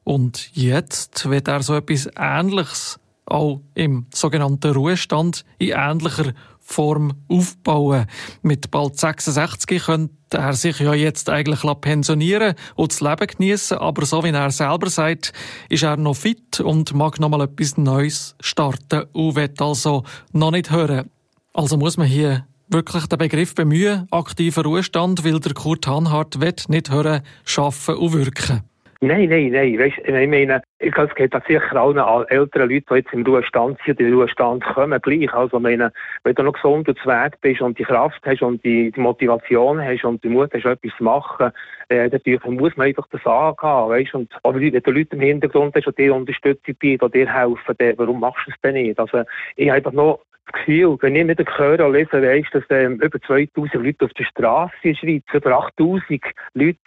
Und 0.02 0.50
jetzt 0.52 1.30
wird 1.30 1.46
er 1.46 1.62
so 1.62 1.76
etwas 1.76 2.08
Ähnliches 2.16 2.98
auch 3.24 3.60
im 3.74 4.06
sogenannten 4.12 4.72
Ruhestand 4.72 5.44
in 5.58 5.74
ähnlicher 5.76 6.32
Form 6.66 7.12
aufbauen. 7.28 8.06
Mit 8.42 8.72
bald 8.72 8.98
66 8.98 9.84
könnte 9.84 10.12
er 10.32 10.52
sich 10.52 10.80
ja 10.80 10.94
jetzt 10.94 11.30
eigentlich 11.30 11.62
pensionieren 11.80 12.54
und 12.74 12.92
das 12.92 13.00
Leben 13.00 13.26
genießen, 13.28 13.78
aber 13.78 14.04
so 14.04 14.24
wie 14.24 14.30
er 14.30 14.50
selber 14.50 14.90
sagt, 14.90 15.32
ist 15.68 15.84
er 15.84 15.96
noch 15.96 16.16
fit 16.16 16.58
und 16.60 16.92
mag 16.92 17.20
noch 17.20 17.28
mal 17.28 17.42
etwas 17.42 17.76
Neues 17.76 18.34
starten 18.40 19.04
und 19.12 19.36
will 19.36 19.54
also 19.58 20.02
noch 20.32 20.50
nicht 20.50 20.72
hören. 20.72 21.08
Also 21.54 21.76
muss 21.76 21.96
man 21.96 22.08
hier 22.08 22.46
wirklich 22.68 23.06
den 23.06 23.18
Begriff 23.18 23.54
bemühen, 23.54 24.08
aktiver 24.10 24.64
Ruhestand, 24.64 25.24
weil 25.24 25.38
der 25.38 25.54
Kurt 25.54 25.86
Hanhardt 25.86 26.40
will 26.40 26.54
nicht 26.68 26.90
hören, 26.90 27.22
schaffen 27.44 27.94
und 27.94 28.12
wirken. 28.12 28.62
Nein, 29.06 29.28
nein, 29.28 29.50
nein. 29.52 29.78
Weißt, 29.78 29.98
ich 29.98 30.28
meine, 30.28 30.62
ich 30.80 30.92
glaube, 30.92 31.10
es 31.10 31.14
geht 31.14 31.32
da 31.32 31.40
sicher 31.46 31.76
allen 31.76 32.26
älteren 32.26 32.68
Leuten, 32.68 32.86
die 32.90 32.94
jetzt 32.96 33.12
im 33.12 33.24
Ruhestand 33.24 33.78
sind, 33.86 34.00
in 34.00 34.06
den 34.06 34.14
Ruhestand 34.14 34.64
kommen, 34.64 35.00
gleich. 35.00 35.32
Also, 35.32 35.60
meine, 35.60 35.92
wenn 36.24 36.34
du 36.34 36.42
noch 36.42 36.54
gesund 36.54 36.88
und 36.88 37.06
Weg 37.06 37.40
bist 37.40 37.60
und 37.60 37.78
die 37.78 37.84
Kraft 37.84 38.20
hast 38.26 38.42
und 38.42 38.64
die, 38.64 38.92
Motivation 38.96 39.80
hast 39.80 40.04
und 40.04 40.24
die 40.24 40.28
Mut 40.28 40.52
hast, 40.52 40.64
etwas 40.64 40.90
zu 40.98 41.04
machen, 41.04 41.52
äh, 41.88 42.08
natürlich 42.08 42.44
muss 42.46 42.76
man 42.76 42.88
einfach 42.88 43.06
das 43.12 43.24
angehen, 43.24 43.88
weißt, 43.90 44.14
und, 44.14 44.32
aber 44.42 44.58
wenn 44.58 44.72
du 44.72 44.90
Leute 44.90 45.14
im 45.14 45.20
Hintergrund 45.20 45.76
hast, 45.76 45.86
die 45.86 46.02
dir 46.02 46.12
unterstützen, 46.12 46.76
die 46.82 46.98
dir 46.98 47.32
helfen, 47.32 47.74
dann, 47.78 47.98
warum 47.98 48.18
machst 48.18 48.48
du 48.48 48.50
es 48.50 48.60
denn 48.60 48.74
nicht? 48.74 48.98
Also, 48.98 49.22
ich 49.54 49.68
habe 49.68 49.76
einfach 49.76 49.92
noch 49.92 50.18
Gefühl, 50.52 50.96
wenn 51.00 51.16
ich 51.16 51.24
mit 51.24 51.38
den 51.38 51.46
Chören 51.46 51.92
lese, 51.92 52.22
weiss, 52.22 52.46
dass 52.52 52.64
ähm, 52.70 53.00
über 53.00 53.20
2000 53.20 53.74
Leute 53.74 54.04
auf 54.04 54.12
der 54.12 54.24
Straße 54.24 54.72
in 54.82 54.92
der 54.92 54.98
Schweiz, 54.98 55.24
über 55.32 55.58
8000 55.58 56.22
Leute 56.54 56.78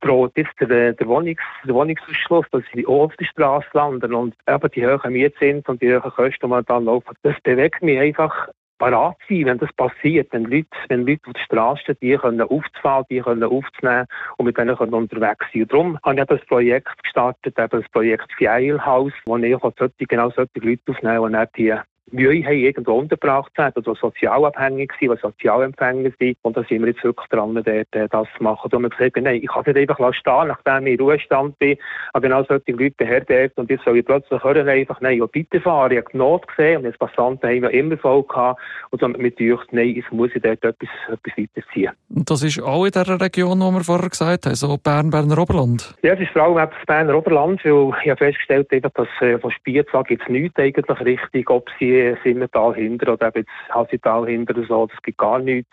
pro 0.00 0.28
jetzt 0.34 0.60
der, 0.60 0.92
der, 0.92 1.06
Wohnungs, 1.06 1.40
der 1.64 1.74
Wohnungsausschluss, 1.74 2.46
dass 2.50 2.62
sie 2.72 2.86
auch 2.86 3.04
auf 3.04 3.16
der 3.16 3.26
Straße 3.26 3.68
landen 3.72 4.14
und 4.14 4.34
eben 4.48 4.70
die 4.74 4.86
hohen 4.86 5.12
Mietzins 5.12 5.66
und 5.68 5.80
die 5.82 5.94
hohen 5.94 6.10
Kosten, 6.10 6.50
die 6.50 6.64
dann 6.66 6.84
laufen. 6.84 7.14
Das 7.22 7.34
bewegt 7.42 7.82
mich 7.82 7.98
einfach 7.98 8.48
parat 8.78 9.16
sein, 9.28 9.46
wenn 9.46 9.58
das 9.58 9.72
passiert, 9.72 10.32
wenn 10.32 10.44
Leute, 10.44 10.68
wenn 10.88 11.06
Leute 11.06 11.22
auf 11.26 11.32
der 11.32 11.40
Straße 11.40 11.82
stehen, 11.82 11.96
die 12.02 12.16
können 12.16 12.42
aufzufahren, 12.42 13.06
die 13.10 13.20
können 13.20 13.44
aufzunehmen 13.44 14.06
und 14.36 14.46
mit 14.46 14.58
denen 14.58 14.76
können 14.76 14.94
unterwegs 14.94 15.46
sein. 15.52 15.62
Und 15.62 15.72
darum 15.72 15.98
habe 16.02 16.20
ich 16.20 16.26
das 16.26 16.46
Projekt 16.46 17.02
gestartet, 17.02 17.58
eben 17.58 17.80
das 17.80 17.90
Projekt 17.90 18.32
Fjeilhaus, 18.36 19.12
wo 19.26 19.36
ich 19.36 19.54
auch 19.54 19.72
solche, 19.78 20.06
genau 20.06 20.30
solche 20.30 20.50
Leute 20.60 20.82
aufnehmen, 20.88 21.30
die 21.32 21.38
nicht 21.38 21.56
die 21.56 21.74
Mühe 22.12 22.44
haben, 22.44 22.58
irgendwo 22.58 22.92
untergebracht 22.92 23.52
zu 23.54 23.62
werden, 23.62 23.82
oder 23.84 23.98
sozialabhängig 24.00 24.92
sind, 25.00 25.12
die 25.12 25.20
Sozialempfänger 25.20 26.10
sind. 26.18 26.36
Und 26.42 26.56
da 26.56 26.62
sind 26.64 26.82
wir 26.82 26.88
jetzt 26.88 27.02
wirklich 27.02 27.28
dran, 27.28 27.54
dort, 27.54 27.66
äh, 27.66 28.08
das 28.08 28.28
zu 28.36 28.42
machen. 28.42 28.70
Und 28.72 28.82
wir 28.82 28.90
gesagt, 28.90 29.16
nein, 29.16 29.40
ich 29.42 29.48
kann 29.48 29.62
es 29.66 29.74
nicht 29.74 29.90
einfach 29.90 30.14
stehen, 30.14 30.48
nachdem 30.48 30.86
ich 30.86 30.94
in 30.94 31.00
Ruhestand 31.00 31.58
bin, 31.58 31.76
aber 32.12 32.28
genau 32.28 32.44
solche 32.44 32.72
Leute 32.72 32.94
beherbergt 32.96 33.58
und 33.58 33.70
jetzt 33.70 33.84
soll 33.84 33.98
ich 33.98 34.04
plötzlich 34.04 34.42
hören, 34.42 34.68
einfach, 34.68 35.00
nein, 35.00 35.20
ich 35.20 35.20
weiterfahren. 35.20 35.92
Ich 35.92 35.98
habe 35.98 36.10
die 36.12 36.16
Not 36.16 36.46
gesehen 36.48 36.78
und 36.78 36.84
jetzt 36.84 36.98
Passanten 36.98 37.48
haben 37.48 37.62
ja 37.64 37.68
immer 37.70 37.96
voll 37.96 38.22
gehabt. 38.22 38.60
Und 38.90 39.00
so 39.00 39.08
mit 39.08 39.36
gedacht, 39.36 39.72
nein, 39.72 39.88
jetzt 39.88 40.12
muss 40.12 40.30
ich 40.34 40.42
dort 40.42 40.64
etwas, 40.64 40.88
etwas 41.08 41.32
weiterziehen. 41.36 41.92
Und 42.14 42.30
das 42.30 42.42
ist 42.42 42.62
auch 42.62 42.84
in 42.84 42.92
der 42.92 43.20
Region, 43.20 43.60
wo 43.60 43.70
wir 43.72 43.84
vorher 43.84 44.08
gesagt 44.08 44.46
haben, 44.46 44.54
so 44.54 44.76
Bern, 44.76 45.10
Berner 45.10 45.38
Oberland? 45.38 45.94
Ja, 46.02 46.14
das 46.14 46.22
ist 46.22 46.32
vor 46.32 46.42
allem 46.42 46.56
das 46.56 46.86
Berner 46.86 47.16
Oberland, 47.16 47.64
weil 47.64 47.92
ich 48.02 48.10
habe 48.10 48.18
festgestellt, 48.18 48.68
dass 48.70 49.08
äh, 49.20 49.38
von 49.38 49.50
Spiez 49.50 49.86
gibt 50.06 50.22
es 50.22 50.28
nichts 50.28 50.58
eigentlich 50.58 51.00
richtig, 51.00 51.50
ob 51.50 51.68
sie 51.78 51.95
Simmental 52.24 52.74
hinter 52.74 53.12
oder 53.12 53.28
eben 53.28 53.40
jetzt 53.40 53.74
Hasital 53.74 54.26
hinter 54.26 54.56
oder 54.56 54.66
so, 54.66 54.86
das 54.86 55.02
gibt 55.02 55.18
gar 55.18 55.38
nichts. 55.38 55.72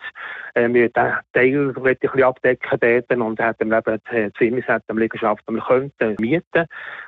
Äh, 0.54 0.72
wir 0.72 0.88
den 0.88 1.12
Teil 1.32 1.70
ich 1.70 1.76
ein 1.76 1.82
bisschen 1.82 2.22
abdecken 2.22 2.78
dort 2.80 3.10
und 3.10 3.40
hätten 3.40 3.72
eben 3.72 4.00
die 4.12 4.32
Zimmer, 4.38 4.80
Liegenschaft, 4.94 5.42
die 5.48 5.54
wir 5.54 5.62
könnten 5.62 6.16
mieten. 6.20 6.66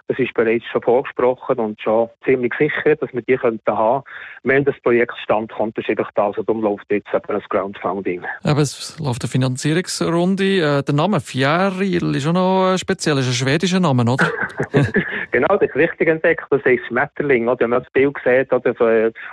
Das 0.09 0.19
ist 0.19 0.35
bereits 0.35 0.65
schon 0.67 0.83
vorgesprochen 0.83 1.59
und 1.59 1.81
schon 1.81 2.09
ziemlich 2.25 2.53
sicher, 2.59 2.97
dass 2.97 3.13
wir 3.13 3.23
die 3.23 3.37
könnten 3.37 3.77
haben. 3.77 4.05
Wenn 4.45 4.65
das 4.65 4.75
Projekt 4.83 5.17
stand 5.23 5.53
kommt, 5.53 5.77
ist 5.79 5.89
einfach 5.89 6.11
das, 6.15 6.39
und 6.39 6.49
darum 6.49 6.63
läuft 6.63 6.87
jetzt 6.91 7.13
eben 7.13 7.27
das 7.27 7.49
Groundfounding. 7.49 8.23
Aber 8.45 8.61
es 8.61 8.99
läuft 9.01 9.23
eine 9.23 9.31
Finanzierungsrunde. 9.31 10.45
Äh, 10.45 10.83
der 10.83 10.95
Name 10.95 11.21
Fjäril 11.21 12.15
ist 12.15 12.27
auch 12.27 12.33
noch 12.33 12.77
speziell, 12.79 13.19
ist 13.19 13.29
ein 13.29 13.33
schwedischer 13.33 13.81
Name, 13.81 14.03
oder? 14.03 14.31
genau, 15.33 15.57
das 15.57 15.69
ist 15.69 15.77
richtig 15.77 16.09
entdeckt. 16.09 16.45
Das 16.51 16.65
heißt 16.65 16.87
Schmetterling. 16.87 17.49
Oder? 17.49 17.61
Wenn 17.61 17.71
man 17.71 17.83
das 17.83 17.93
Bild 17.93 18.17
sieht, 18.25 18.53
oder, 18.53 18.75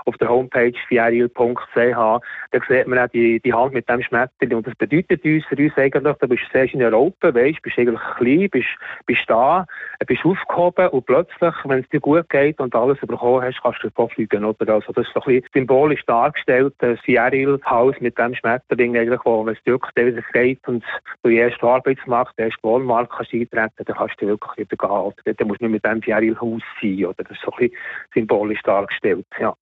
auf 0.05 0.17
der 0.17 0.29
Homepage 0.29 0.73
fjäril.ch, 0.87 1.75
da 1.75 2.59
sieht 2.67 2.87
man 2.87 2.99
auch 2.99 3.07
die, 3.07 3.39
die 3.39 3.53
Hand 3.53 3.73
mit 3.73 3.87
dem 3.89 4.01
Schmetterling. 4.01 4.57
Und 4.57 4.67
das 4.67 4.75
bedeutet 4.75 5.23
uns, 5.23 5.45
für 5.45 5.55
uns 5.55 5.77
eigentlich, 5.77 6.17
du 6.17 6.27
bist 6.27 6.43
sehr 6.51 6.73
in 6.73 6.83
Europa, 6.83 7.33
weißt, 7.33 7.61
bist 7.61 7.77
eigentlich 7.77 8.01
klein, 8.17 8.49
bist, 8.51 8.67
bist 9.05 9.23
da, 9.27 9.65
bist 10.05 10.25
aufgehoben 10.25 10.89
und 10.89 11.05
plötzlich, 11.05 11.53
wenn 11.65 11.79
es 11.79 11.89
dir 11.89 11.99
gut 11.99 12.29
geht 12.29 12.59
und 12.59 12.75
alles 12.75 12.99
bekommen 12.99 13.43
hast, 13.43 13.61
kannst 13.61 13.83
du 13.83 13.89
davonfliegen, 13.89 14.45
oder? 14.45 14.73
Also, 14.73 14.91
das 14.93 15.07
ist 15.07 15.13
so 15.13 15.21
ein 15.21 15.35
bisschen 15.35 15.49
symbolisch 15.53 16.03
dargestellt, 16.05 16.73
das 16.79 16.99
Fjäril-Haus 17.01 17.95
mit 17.99 18.17
dem 18.17 18.35
Schmetterling 18.35 18.97
eigentlich, 18.97 19.21
wo, 19.23 19.45
wenn 19.45 19.53
es 19.53 19.65
wirklich 19.65 20.23
geht 20.33 20.67
und 20.67 20.83
du 21.23 21.29
die 21.29 21.37
erste 21.37 21.65
Arbeitsmarkt, 21.65 22.37
ersten 22.37 22.63
Wohnmarkt 22.63 23.11
kannst 23.11 23.33
eintreten, 23.33 23.83
dann 23.85 23.95
kannst 23.95 24.21
du 24.21 24.27
wirklich 24.27 24.69
wieder 24.69 24.77
gehen. 24.77 24.89
Oder? 24.89 25.33
Dann 25.33 25.47
musst 25.47 25.61
du 25.61 25.65
nicht 25.65 25.73
mit 25.73 25.85
dem 25.85 26.01
Fjäril-Haus 26.01 26.61
sein, 26.81 27.05
oder? 27.05 27.23
Das 27.23 27.31
ist 27.31 27.41
so 27.41 27.51
ein 27.51 27.69
bisschen 27.69 27.77
symbolisch 28.13 28.61
dargestellt, 28.63 29.25
ja. 29.39 29.55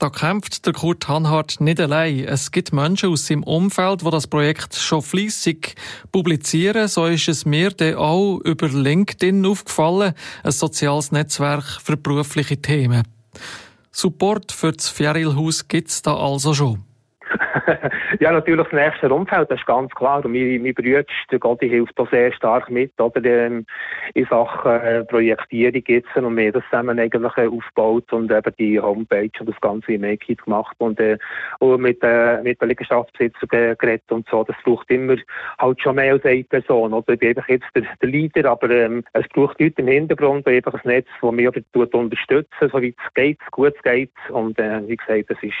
Da 0.00 0.10
kämpft 0.10 0.64
der 0.64 0.74
Kurt 0.74 1.08
Hanhardt 1.08 1.60
nicht 1.60 1.80
allein. 1.80 2.20
Es 2.20 2.52
gibt 2.52 2.72
Menschen 2.72 3.10
aus 3.10 3.26
seinem 3.26 3.42
Umfeld, 3.42 4.02
die 4.02 4.10
das 4.10 4.28
Projekt 4.28 4.76
schon 4.76 5.02
fließig 5.02 5.74
publizieren. 6.12 6.86
So 6.86 7.06
ist 7.06 7.28
es 7.28 7.44
mir 7.44 7.70
dann 7.70 7.96
auch 7.96 8.38
über 8.38 8.68
LinkedIn 8.68 9.44
aufgefallen, 9.44 10.14
ein 10.44 10.52
soziales 10.52 11.10
Netzwerk 11.10 11.64
für 11.64 11.96
berufliche 11.96 12.62
Themen. 12.62 13.02
Support 13.90 14.52
für 14.52 14.70
das 14.70 14.88
Ferialhaus 14.88 15.66
gibt 15.66 15.88
es 15.88 16.00
da 16.02 16.16
also 16.16 16.54
schon. 16.54 16.87
ja, 18.20 18.32
natürlich 18.32 18.64
das 18.64 18.72
nächste 18.72 19.12
Umfeld, 19.12 19.50
das 19.50 19.58
ist 19.58 19.66
ganz 19.66 19.90
klar. 19.94 20.24
Und 20.24 20.32
mein, 20.32 20.62
mein 20.62 20.74
Bruder, 20.74 21.04
der 21.30 21.38
Gotti, 21.38 21.68
hilft 21.68 21.98
auch 21.98 22.10
sehr 22.10 22.32
stark 22.32 22.70
mit, 22.70 22.98
oder, 23.00 23.24
ähm, 23.24 23.66
in 24.14 24.26
Sachen 24.26 24.70
äh, 24.70 25.04
Projektierung 25.04 25.82
jetzt. 25.86 26.16
Und 26.16 26.36
wir 26.36 26.52
das 26.52 26.64
zusammen 26.70 26.98
eigentlich 26.98 27.36
äh, 27.36 27.46
aufgebaut 27.46 28.12
und 28.12 28.30
eben 28.30 28.54
die 28.58 28.80
Homepage 28.80 29.30
und 29.40 29.48
das 29.48 29.60
Ganze 29.60 29.92
im 29.92 30.02
Make-it 30.02 30.44
gemacht 30.44 30.76
und, 30.78 30.98
äh, 31.00 31.18
und 31.58 31.80
mit, 31.80 31.98
äh, 32.02 32.42
mit 32.42 32.60
den 32.60 32.68
Liegenschaftsbesitzern 32.68 33.76
geredet 33.78 34.10
und 34.10 34.26
so. 34.28 34.44
Das 34.44 34.56
braucht 34.64 34.90
immer 34.90 35.16
halt 35.58 35.80
schon 35.80 35.96
mehr 35.96 36.12
als 36.14 36.24
eine 36.24 36.44
Person, 36.44 36.92
oder? 36.92 37.12
Ich 37.12 37.20
bin 37.20 37.30
einfach 37.30 37.48
jetzt 37.48 37.66
der, 37.74 37.84
der 38.00 38.08
Leader, 38.08 38.50
aber 38.50 38.70
ähm, 38.70 39.04
es 39.12 39.28
braucht 39.28 39.60
Leute 39.60 39.82
im 39.82 39.88
Hintergrund, 39.88 40.46
einfach 40.46 40.74
ein 40.74 40.80
Netz, 40.84 41.08
das 41.20 41.32
mich 41.32 41.48
unterstützen, 41.48 42.48
soweit 42.60 42.94
es 43.06 43.14
geht, 43.14 43.38
gut 43.50 43.74
geht. 43.82 44.12
Und 44.30 44.58
äh, 44.58 44.86
wie 44.86 44.96
gesagt, 44.96 45.30
das 45.30 45.38
ist 45.42 45.54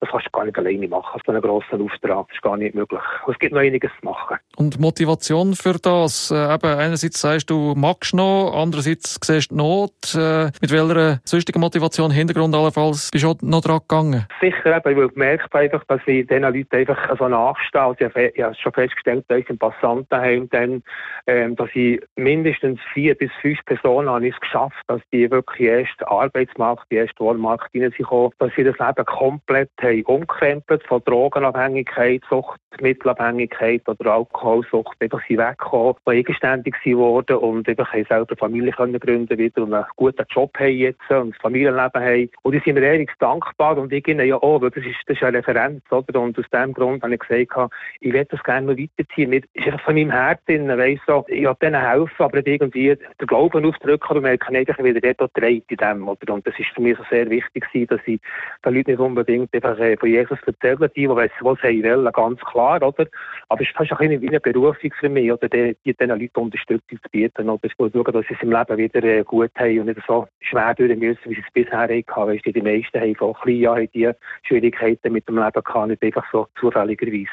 das 0.00 0.10
kannst 0.10 0.26
du 0.26 0.30
gar 0.30 0.44
nicht 0.44 0.58
alleine 0.58 0.88
machen, 0.88 1.20
so 1.24 1.32
einen 1.32 1.42
grossen 1.42 1.82
Auftrag. 1.82 2.26
Das 2.28 2.36
ist 2.36 2.42
gar 2.42 2.56
nicht 2.56 2.74
möglich. 2.74 3.00
Es 3.28 3.38
gibt 3.38 3.52
noch 3.52 3.60
einiges 3.60 3.90
zu 4.00 4.06
machen. 4.06 4.38
Und 4.56 4.80
Motivation 4.80 5.54
für 5.54 5.74
das? 5.74 6.30
Äh, 6.30 6.54
eben, 6.54 6.78
einerseits 6.78 7.20
sagst 7.20 7.50
du, 7.50 7.74
magst 7.76 8.14
noch, 8.14 8.52
andererseits 8.54 9.18
siehst 9.22 9.50
du 9.50 9.56
Not. 9.56 10.14
Äh, 10.14 10.50
mit 10.60 10.72
welcher 10.72 11.20
sonstigen 11.24 11.60
Motivation, 11.60 12.10
Hintergrund 12.10 12.54
allenfalls, 12.54 13.10
bist 13.10 13.24
du 13.24 13.36
noch 13.42 13.60
dran 13.60 13.80
gegangen? 13.80 14.26
Sicher, 14.40 14.76
eben, 14.76 14.96
weil 14.96 15.06
ich 15.06 15.12
gemerkt 15.12 15.54
einfach, 15.54 15.84
dass 15.84 16.00
ich 16.06 16.26
diesen 16.26 16.42
Leuten 16.42 16.76
einfach 16.76 17.18
so 17.18 17.28
nachstehe. 17.28 17.82
Also 17.82 18.04
ich 18.04 18.42
habe 18.42 18.54
schon 18.54 18.72
festgestellt, 18.72 19.24
dass 19.28 19.38
ich 19.38 19.50
im 19.50 19.58
Passantenheim 19.58 20.48
dann, 20.50 20.82
ähm, 21.26 21.56
dass 21.56 21.68
ich 21.74 22.00
mindestens 22.16 22.80
vier 22.94 23.14
bis 23.14 23.30
fünf 23.42 23.62
Personen 23.66 24.08
habe 24.08 24.28
es 24.28 24.40
geschafft, 24.40 24.82
dass 24.86 25.02
die 25.12 25.30
wirklich 25.30 25.68
erst 25.68 26.02
Arbeitsmarkt, 26.06 26.86
die 26.90 26.96
erst 26.96 27.18
Wohnmarkt 27.20 27.70
hineinkommen, 27.72 28.32
dass 28.38 28.50
sie 28.56 28.64
das 28.64 28.78
Leben 28.78 29.04
komplett 29.04 29.70
haben 29.82 29.89
umgekrempelt 30.04 30.82
von 30.86 31.02
Drogenabhängigkeit, 31.04 32.22
Suchtmittelabhängigkeit 32.28 33.88
oder 33.88 34.12
Alkoholsucht. 34.14 34.96
Einfach 35.00 35.20
sie 35.28 35.38
weggekommen, 35.38 35.94
die 36.06 36.10
eigenständig 36.10 36.74
geworden 36.82 37.36
und 37.36 37.68
einfach 37.68 37.92
selber 37.92 38.36
Familie 38.36 38.72
können 38.72 38.98
gründen 38.98 39.38
wieder 39.38 39.62
und 39.62 39.74
einen 39.74 39.84
guten 39.96 40.24
Job 40.30 40.56
haben 40.58 40.72
jetzt 40.72 41.10
und 41.10 41.30
ein 41.30 41.34
Familienleben 41.40 42.02
haben. 42.02 42.30
Und 42.42 42.52
die 42.52 42.60
sind 42.60 42.74
mir 42.74 42.82
ehrlich 42.82 43.10
dankbar 43.18 43.78
und 43.78 43.92
ich 43.92 44.06
ihnen 44.08 44.26
ja 44.26 44.36
auch, 44.36 44.60
weil 44.60 44.70
das 44.70 44.84
ist, 44.84 44.96
das 45.06 45.16
ist 45.16 45.22
eine 45.22 45.38
Referenz, 45.38 45.82
oder? 45.90 46.20
Und 46.20 46.38
aus 46.38 46.44
dem 46.52 46.72
Grund 46.72 47.02
habe 47.02 47.14
ich 47.14 47.20
gesagt, 47.20 47.72
ich 48.00 48.12
werde 48.12 48.28
das 48.30 48.42
gerne 48.44 48.66
noch 48.66 48.78
weiterziehen. 48.78 49.30
Mir 49.30 49.42
ist 49.54 49.66
einfach 49.66 49.80
von 49.84 49.94
meinem 49.94 50.10
Herzen, 50.10 50.68
weiss 50.68 51.00
so, 51.06 51.24
ich 51.28 51.42
will 51.42 51.56
denen 51.60 51.80
helfen, 51.80 52.22
aber 52.22 52.36
nicht 52.36 52.48
irgendwie 52.48 52.96
den 52.96 53.26
Glauben 53.26 53.64
aufdrücken 53.64 54.16
und 54.16 54.22
merke 54.22 54.48
eigentlich 54.48 54.78
wieder 54.78 55.14
dort 55.14 55.30
dreht 55.34 55.64
in 55.68 55.76
dem, 55.76 56.08
oder? 56.08 56.34
Und 56.34 56.46
das 56.46 56.58
ist 56.58 56.70
für 56.74 56.80
mich 56.80 56.96
so 56.96 57.04
sehr 57.10 57.28
wichtig 57.30 57.64
dass 57.88 58.00
ich 58.06 58.20
den 58.64 58.74
Leuten 58.74 58.90
nicht 58.90 59.00
unbedingt 59.00 59.54
einfach 59.54 59.78
äh, 59.80 59.96
von 59.96 60.08
Jesus 60.08 60.38
erzählen, 60.46 60.90
die, 60.94 61.02
die 61.02 61.08
wissen, 61.08 61.32
was 61.40 61.58
sie 61.62 61.82
wollen, 61.82 62.12
ganz 62.12 62.40
klar, 62.40 62.82
oder? 62.82 63.06
Aber 63.48 63.62
es 63.62 63.68
ist 63.68 63.92
ein 63.92 64.20
wie 64.20 64.28
eine 64.28 64.40
Berufung 64.40 64.92
für 64.98 65.08
mich, 65.08 65.32
oder 65.32 65.48
die, 65.48 65.76
die 65.84 65.94
diesen 65.94 66.18
Leuten 66.18 66.40
Unterstützung 66.40 66.98
zu 67.02 67.10
bieten, 67.10 67.48
oder 67.48 67.68
zu 67.68 67.74
schauen, 67.78 68.12
dass 68.12 68.26
sie 68.26 68.34
es 68.34 68.42
im 68.42 68.52
Leben 68.52 68.76
wieder 68.76 69.02
äh, 69.04 69.24
gut 69.24 69.50
haben 69.56 69.80
und 69.80 69.86
nicht 69.86 70.00
so 70.06 70.26
schwer 70.40 70.74
durch 70.74 70.96
müssen, 70.96 71.20
wie 71.24 71.34
sie 71.34 71.44
es 71.46 71.52
bisher 71.52 71.78
hatten. 71.78 72.04
Weißt 72.06 72.46
du, 72.46 72.52
die 72.52 72.62
meisten 72.62 73.00
haben 73.00 73.16
von 73.16 73.34
klein 73.34 73.56
Jahren 73.56 73.88
die 73.94 74.10
Schwierigkeiten 74.42 75.12
mit 75.12 75.28
dem 75.28 75.36
Leben 75.36 75.62
gehabt, 75.62 75.88
nicht 75.88 76.02
einfach 76.02 76.26
so 76.30 76.46
zufälligerweise. 76.58 77.30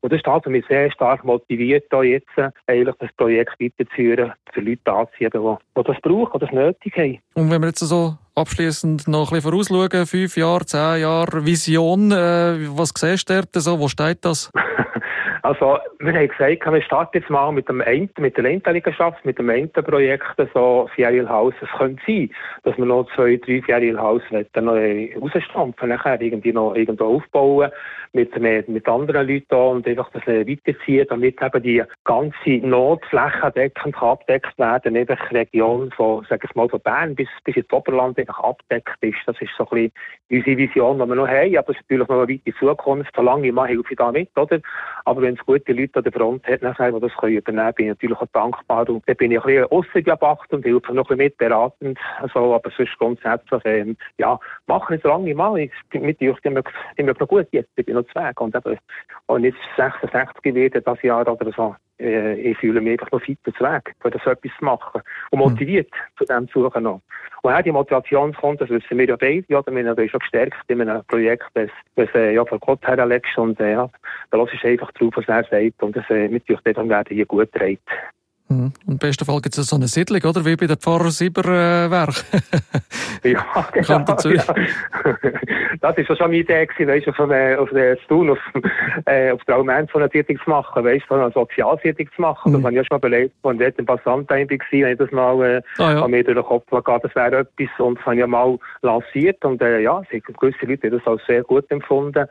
Und 0.00 0.12
das 0.12 0.22
hat 0.22 0.46
mich 0.46 0.64
sehr 0.66 0.90
stark 0.92 1.24
motiviert, 1.24 1.86
da 1.90 2.02
jetzt 2.02 2.28
äh, 2.36 2.50
eigentlich 2.66 2.94
das 3.00 3.12
Projekt 3.16 3.58
weiterzuführen, 3.60 4.32
für 4.52 4.60
Leute 4.60 4.92
anzuziehen, 4.92 5.30
die, 5.34 5.80
die 5.80 5.84
das 5.84 6.00
brauchen, 6.00 6.38
die 6.38 6.44
das 6.46 6.54
nötig 6.54 6.96
haben. 6.96 7.18
Und 7.34 7.50
wenn 7.50 7.60
wir 7.60 7.68
jetzt 7.68 7.80
so 7.80 8.16
abschließend 8.36 9.08
noch 9.08 9.32
ein 9.32 9.36
bisschen 9.36 9.50
vorausschauen, 9.50 10.06
fünf 10.06 10.36
Jahre, 10.36 10.66
zehn 10.66 11.00
Jahre 11.00 11.44
Vision, 11.44 12.12
äh, 12.12 12.68
was 12.68 12.90
siehst 12.96 13.30
du 13.30 13.34
dort 13.34 13.62
so? 13.62 13.80
Wo 13.80 13.88
steht 13.88 14.24
das? 14.24 14.50
Also, 15.46 15.78
wir 16.00 16.12
haben 16.12 16.26
gesagt, 16.26 16.72
wir 16.72 16.82
starten 16.82 17.18
jetzt 17.18 17.30
mal 17.30 17.52
mit 17.52 17.68
dem 17.68 17.80
einen, 17.80 18.10
mit 18.18 18.36
der 18.36 18.42
Lenteliegenschaft, 18.42 19.24
mit 19.24 19.38
dem 19.38 19.48
einen 19.48 19.70
so 20.52 20.90
Ferial 20.96 21.28
House. 21.28 21.54
Es 21.60 21.68
könnte 21.78 22.02
sein, 22.04 22.30
dass 22.64 22.76
wir 22.76 22.84
noch 22.84 23.06
zwei, 23.14 23.36
drei 23.36 23.62
Ferial 23.62 23.96
House 23.96 24.24
noch 24.32 24.72
rausstampfen, 24.74 25.90
nachher 25.90 26.20
irgendwie 26.20 26.52
noch 26.52 26.74
irgendwo 26.74 27.18
aufbauen, 27.18 27.70
mit, 28.12 28.36
mit, 28.40 28.88
anderen 28.88 29.28
Leuten 29.28 29.54
und 29.54 29.86
einfach 29.86 30.10
das 30.10 30.26
weiterziehen, 30.26 31.06
damit 31.08 31.40
eben 31.40 31.62
die 31.62 31.82
ganze 32.02 32.66
Notfläche 32.66 33.52
deckend 33.54 34.02
abdeckt 34.02 34.58
werden, 34.58 34.96
eben 34.96 35.16
die 35.30 35.36
Region 35.36 35.92
von, 35.92 36.26
sag 36.28 36.42
ich 36.42 36.54
mal, 36.56 36.68
von 36.68 36.80
Bern 36.80 37.14
bis, 37.14 37.28
bis 37.44 37.56
ins 37.56 37.72
Oberland 37.72 38.18
einfach 38.18 38.40
abdeckt 38.40 38.96
ist. 39.02 39.18
Das 39.26 39.40
ist 39.40 39.50
so 39.56 39.68
ein 39.70 39.90
bisschen 40.28 40.38
unsere 40.38 40.56
Vision, 40.56 40.98
die 40.98 41.06
wir 41.06 41.14
noch 41.14 41.28
haben, 41.28 41.56
aber 41.56 41.70
es 41.70 41.76
ist 41.76 41.82
natürlich 41.82 42.08
noch 42.08 42.22
eine 42.22 42.28
weite 42.28 42.58
Zukunft. 42.58 43.12
Solange 43.14 43.46
ich 43.46 43.52
mache, 43.52 43.68
helfe 43.68 43.90
ich 43.90 43.96
da 43.96 44.10
mit, 44.10 44.36
oder? 44.36 44.60
Aber 45.04 45.22
wenn 45.22 45.35
es 45.38 45.46
gute 45.46 45.72
Leute 45.72 45.98
an 45.98 46.04
der 46.04 46.12
Front 46.12 46.46
hat, 46.46 46.62
nachher, 46.62 46.92
die 46.92 47.00
das 47.00 47.12
können 47.16 47.36
übernehmen 47.36 47.64
können, 47.64 47.74
bin 47.74 47.86
ich 47.86 47.90
natürlich 47.90 48.18
auch 48.18 48.26
dankbar. 48.32 48.88
Und 48.88 49.02
dann 49.06 49.16
bin 49.16 49.32
ich 49.32 49.38
ein 49.38 49.46
bisschen 49.46 49.70
ausgewacht 49.70 50.52
und 50.52 50.64
helfe 50.64 50.94
noch 50.94 51.10
ein 51.10 51.16
bisschen 51.16 51.16
mit 51.18 51.38
beratend. 51.38 51.98
Also, 52.20 52.54
aber 52.54 52.70
sonst 52.76 52.98
grundsätzlich, 52.98 53.62
ähm, 53.64 53.96
ja, 54.18 54.38
machen 54.66 54.96
es 54.96 55.02
lange 55.02 55.34
mal. 55.34 55.58
Ich 55.58 55.72
mit 55.92 56.20
euch 56.20 56.38
immer 56.44 56.62
noch 57.18 57.28
gut 57.28 57.48
jetzt. 57.52 57.70
Ich 57.76 57.86
bin 57.86 57.94
noch 57.94 58.06
zwei 58.12 58.32
und 58.38 58.56
und 59.26 59.44
jetzt 59.44 59.58
66 59.76 60.42
gewesen, 60.42 60.82
das 60.84 61.02
Jahr 61.02 61.26
oder 61.26 61.52
so. 61.56 61.74
Äh, 61.98 62.34
ich 62.34 62.58
fühle 62.58 62.80
mich 62.80 62.92
einfach 62.92 63.10
noch 63.10 63.22
fit 63.22 63.38
zu 63.44 63.52
Weg, 63.64 63.94
für 64.00 64.10
das 64.10 64.26
etwas 64.26 64.52
zu 64.58 64.64
machen. 64.64 65.02
Und 65.30 65.38
motiviert 65.38 65.90
mhm. 65.90 66.18
zu 66.18 66.24
dem 66.24 66.48
zu 66.48 66.62
suchen 66.62 66.82
noch. 66.82 67.00
Woher 67.42 67.62
die 67.62 67.72
Motivation 67.72 68.32
kommt, 68.34 68.60
das 68.60 68.70
wissen 68.70 68.98
wir 68.98 69.06
ja 69.06 69.16
beide. 69.16 69.44
Ja, 69.48 69.62
wir 69.66 69.88
haben 69.88 70.08
schon 70.08 70.20
gestärkt 70.20 70.56
in 70.68 70.80
einem 70.80 71.04
Projekt, 71.04 71.46
das, 71.54 71.70
das 71.94 72.08
äh, 72.14 72.34
ja, 72.34 72.44
von 72.44 72.58
Gott 72.60 72.86
herlegst. 72.86 73.38
Und 73.38 73.60
äh, 73.60 73.72
ja, 73.72 73.88
da 74.30 74.38
lässt 74.38 74.62
du 74.62 74.68
einfach 74.68 74.90
drauf, 74.92 75.14
was 75.16 75.28
er 75.28 75.44
sagt. 75.44 75.82
Und 75.82 75.96
das 75.96 76.04
äh, 76.10 76.28
mit 76.28 76.48
euch 76.50 76.60
dann 76.62 76.88
werden 76.88 77.14
hier 77.14 77.26
gut 77.26 77.48
dreht. 77.52 77.80
Mhm. 78.48 78.72
Und 78.86 78.92
im 78.92 78.98
besten 78.98 79.24
Fall 79.24 79.40
gibt 79.40 79.58
es 79.58 79.66
so 79.66 79.76
eine 79.76 79.88
Siedlung, 79.88 80.22
oder? 80.22 80.44
Wie 80.44 80.54
bei 80.54 80.66
den 80.66 80.76
Pfarrer 80.76 81.10
Sieberwerk. 81.10 82.24
Äh, 83.22 83.30
ja, 83.32 83.44
genau. 83.72 84.04
Ja. 84.30 84.44
Das 85.80 85.96
ist 85.98 86.06
schon 86.06 86.16
meine 86.18 86.36
Idee 86.36 86.66
gewesen, 86.66 86.88
weißt, 86.88 87.08
auf, 87.08 87.20
eine, 87.20 87.58
auf 87.58 87.70
eine 87.70 87.98
Tun, 88.08 88.30
auf, 88.30 88.38
äh, 89.04 89.30
auf 89.30 89.44
der 89.44 89.56
Almenz 89.56 89.90
so 89.92 89.98
eine 89.98 90.08
Siedlung 90.10 90.38
zu 90.42 90.48
machen, 90.48 90.84
weißt, 90.84 91.04
so 91.08 91.14
eine 91.16 91.30
Sozialsiedlung 91.32 92.08
zu 92.14 92.22
machen. 92.22 92.50
Mhm. 92.50 92.56
Das 92.56 92.64
habe 92.64 92.72
ich 92.72 92.76
ja 92.76 92.84
schon 92.84 92.98
überlegt, 92.98 93.34
als 93.42 93.60
ich 93.60 93.78
im 93.78 93.86
Passantheim 93.86 94.48
war, 94.48 94.58
habe 94.58 94.92
ich 94.92 94.98
das 94.98 95.10
mal, 95.10 95.44
äh, 95.44 95.62
ah, 95.78 95.92
ja. 95.92 96.08
mir 96.08 96.24
durch 96.24 96.36
den 96.36 96.44
Kopf 96.44 96.70
gegangen, 96.70 97.00
das 97.02 97.14
wäre 97.14 97.40
etwas, 97.40 97.68
und 97.78 97.98
das 97.98 98.06
habe 98.06 98.14
ich 98.14 98.20
ja 98.20 98.26
mal 98.26 98.58
lanciert, 98.82 99.44
und, 99.44 99.60
äh, 99.60 99.80
ja, 99.80 100.00
gewisse 100.10 100.66
Leute 100.66 100.88
haben 100.88 100.98
das 100.98 101.06
als 101.06 101.26
sehr 101.26 101.42
gut 101.42 101.70
empfunden. 101.70 102.26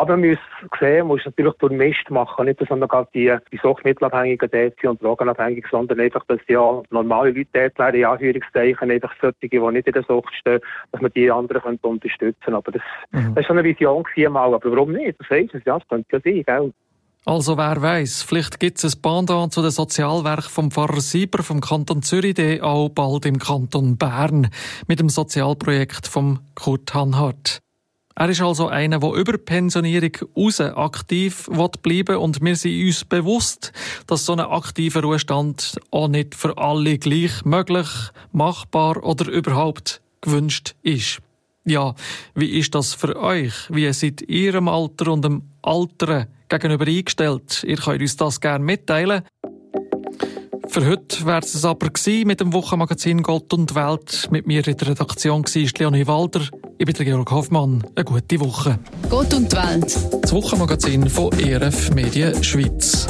Aber 0.00 0.16
man 0.16 0.30
muss 0.30 0.38
sehen, 0.78 1.00
man 1.00 1.08
muss 1.08 1.26
natürlich 1.26 1.52
durch 1.58 1.74
Mist 1.74 2.08
machen, 2.08 2.46
nicht, 2.46 2.58
dass 2.58 2.70
man 2.70 2.80
gerade 2.80 3.06
die, 3.12 3.36
die 3.52 3.60
Suchtmittelabhängigen 3.62 4.48
dort 4.50 4.74
sind 4.80 4.88
und 4.88 5.02
Drogenabhängigen, 5.02 5.68
sondern 5.70 6.00
einfach, 6.00 6.24
dass 6.24 6.38
ja 6.48 6.82
normale 6.88 7.32
Leute 7.32 7.50
dort 7.52 7.78
wären, 7.78 7.94
in 7.94 8.04
Anführungszeichen, 8.06 8.90
einfach 8.90 9.12
solche, 9.20 9.36
die 9.42 9.58
nicht 9.58 9.86
in 9.86 9.92
der 9.92 10.02
Sucht 10.04 10.34
stehen, 10.34 10.60
dass 10.90 11.02
man 11.02 11.12
die 11.14 11.30
anderen 11.30 11.60
könnte 11.60 11.86
unterstützen 11.86 12.54
Aber 12.54 12.72
das, 12.72 12.80
mhm. 13.10 13.34
das 13.34 13.36
war 13.36 13.42
schon 13.44 13.58
eine 13.58 13.68
Vision 13.68 14.02
gewesen, 14.02 14.32
mal. 14.32 14.54
Aber 14.54 14.70
warum 14.70 14.92
nicht? 14.92 15.20
Das 15.20 15.28
heisst 15.28 15.54
es, 15.54 15.62
ja, 15.66 15.78
das 15.78 15.86
könnte 15.86 16.16
ja 16.16 16.20
sein, 16.24 16.44
gell? 16.46 16.72
Also 17.26 17.58
wer 17.58 17.82
weiß, 17.82 18.22
vielleicht 18.22 18.58
gibt 18.58 18.82
es 18.82 18.96
ein 18.96 19.02
Pendant 19.02 19.52
zu 19.52 19.60
den 19.60 19.70
Sozialwerk 19.70 20.44
vom 20.44 20.70
Pfarrer 20.70 21.02
Sieber 21.02 21.42
vom 21.42 21.60
Kanton 21.60 22.00
Zürich, 22.00 22.32
der 22.32 22.64
auch 22.64 22.88
bald 22.88 23.26
im 23.26 23.38
Kanton 23.38 23.98
Bern 23.98 24.48
mit 24.86 24.98
dem 24.98 25.10
Sozialprojekt 25.10 26.06
vom 26.06 26.40
Kurt 26.54 26.94
Hanhardt. 26.94 27.60
Er 28.16 28.28
ist 28.28 28.42
also 28.42 28.68
einer, 28.68 28.98
der 28.98 29.12
über 29.12 29.38
Pensionierung 29.38 30.12
raus 30.36 30.60
aktiv 30.60 31.48
bleiben 31.82 32.16
und 32.16 32.42
wir 32.42 32.56
sind 32.56 32.86
uns 32.86 33.04
bewusst, 33.04 33.72
dass 34.06 34.26
so 34.26 34.32
ein 34.32 34.40
aktiver 34.40 35.02
Ruhestand 35.02 35.80
auch 35.90 36.08
nicht 36.08 36.34
für 36.34 36.58
alle 36.58 36.98
gleich 36.98 37.44
möglich, 37.44 37.88
machbar 38.32 39.02
oder 39.04 39.30
überhaupt 39.30 40.02
gewünscht 40.20 40.74
ist. 40.82 41.20
Ja, 41.64 41.94
wie 42.34 42.58
ist 42.58 42.74
das 42.74 42.94
für 42.94 43.16
euch? 43.16 43.52
Wie 43.68 43.92
seid 43.92 44.22
ihr 44.22 44.54
im 44.54 44.68
Alter 44.68 45.12
und 45.12 45.24
dem 45.24 45.42
Alter 45.62 46.26
gegenüber 46.48 46.86
eingestellt? 46.86 47.64
Ihr 47.64 47.76
könnt 47.76 48.00
uns 48.00 48.16
das 48.16 48.40
gerne 48.40 48.64
mitteilen. 48.64 49.22
Für 50.70 50.86
heute 50.86 51.26
wäre 51.26 51.40
es 51.40 51.64
aber 51.64 51.88
mit 52.24 52.38
dem 52.38 52.52
Wochenmagazin 52.52 53.24
Gott 53.24 53.52
und 53.52 53.74
Welt. 53.74 54.28
Mit 54.30 54.46
mir 54.46 54.64
in 54.68 54.76
der 54.76 54.88
Redaktion 54.88 55.44
war 55.44 55.70
Leonie 55.78 56.06
Walder. 56.06 56.42
Ich 56.78 56.86
bin 56.86 56.94
Georg 56.94 57.28
Hoffmann. 57.32 57.84
Eine 57.96 58.04
gute 58.04 58.38
Woche. 58.38 58.78
Gott 59.08 59.34
und 59.34 59.52
Welt. 59.52 59.98
Das 60.22 60.32
Wochenmagazin 60.32 61.10
von 61.10 61.32
ERF 61.40 61.92
Medien 61.92 62.44
Schweiz. 62.44 63.08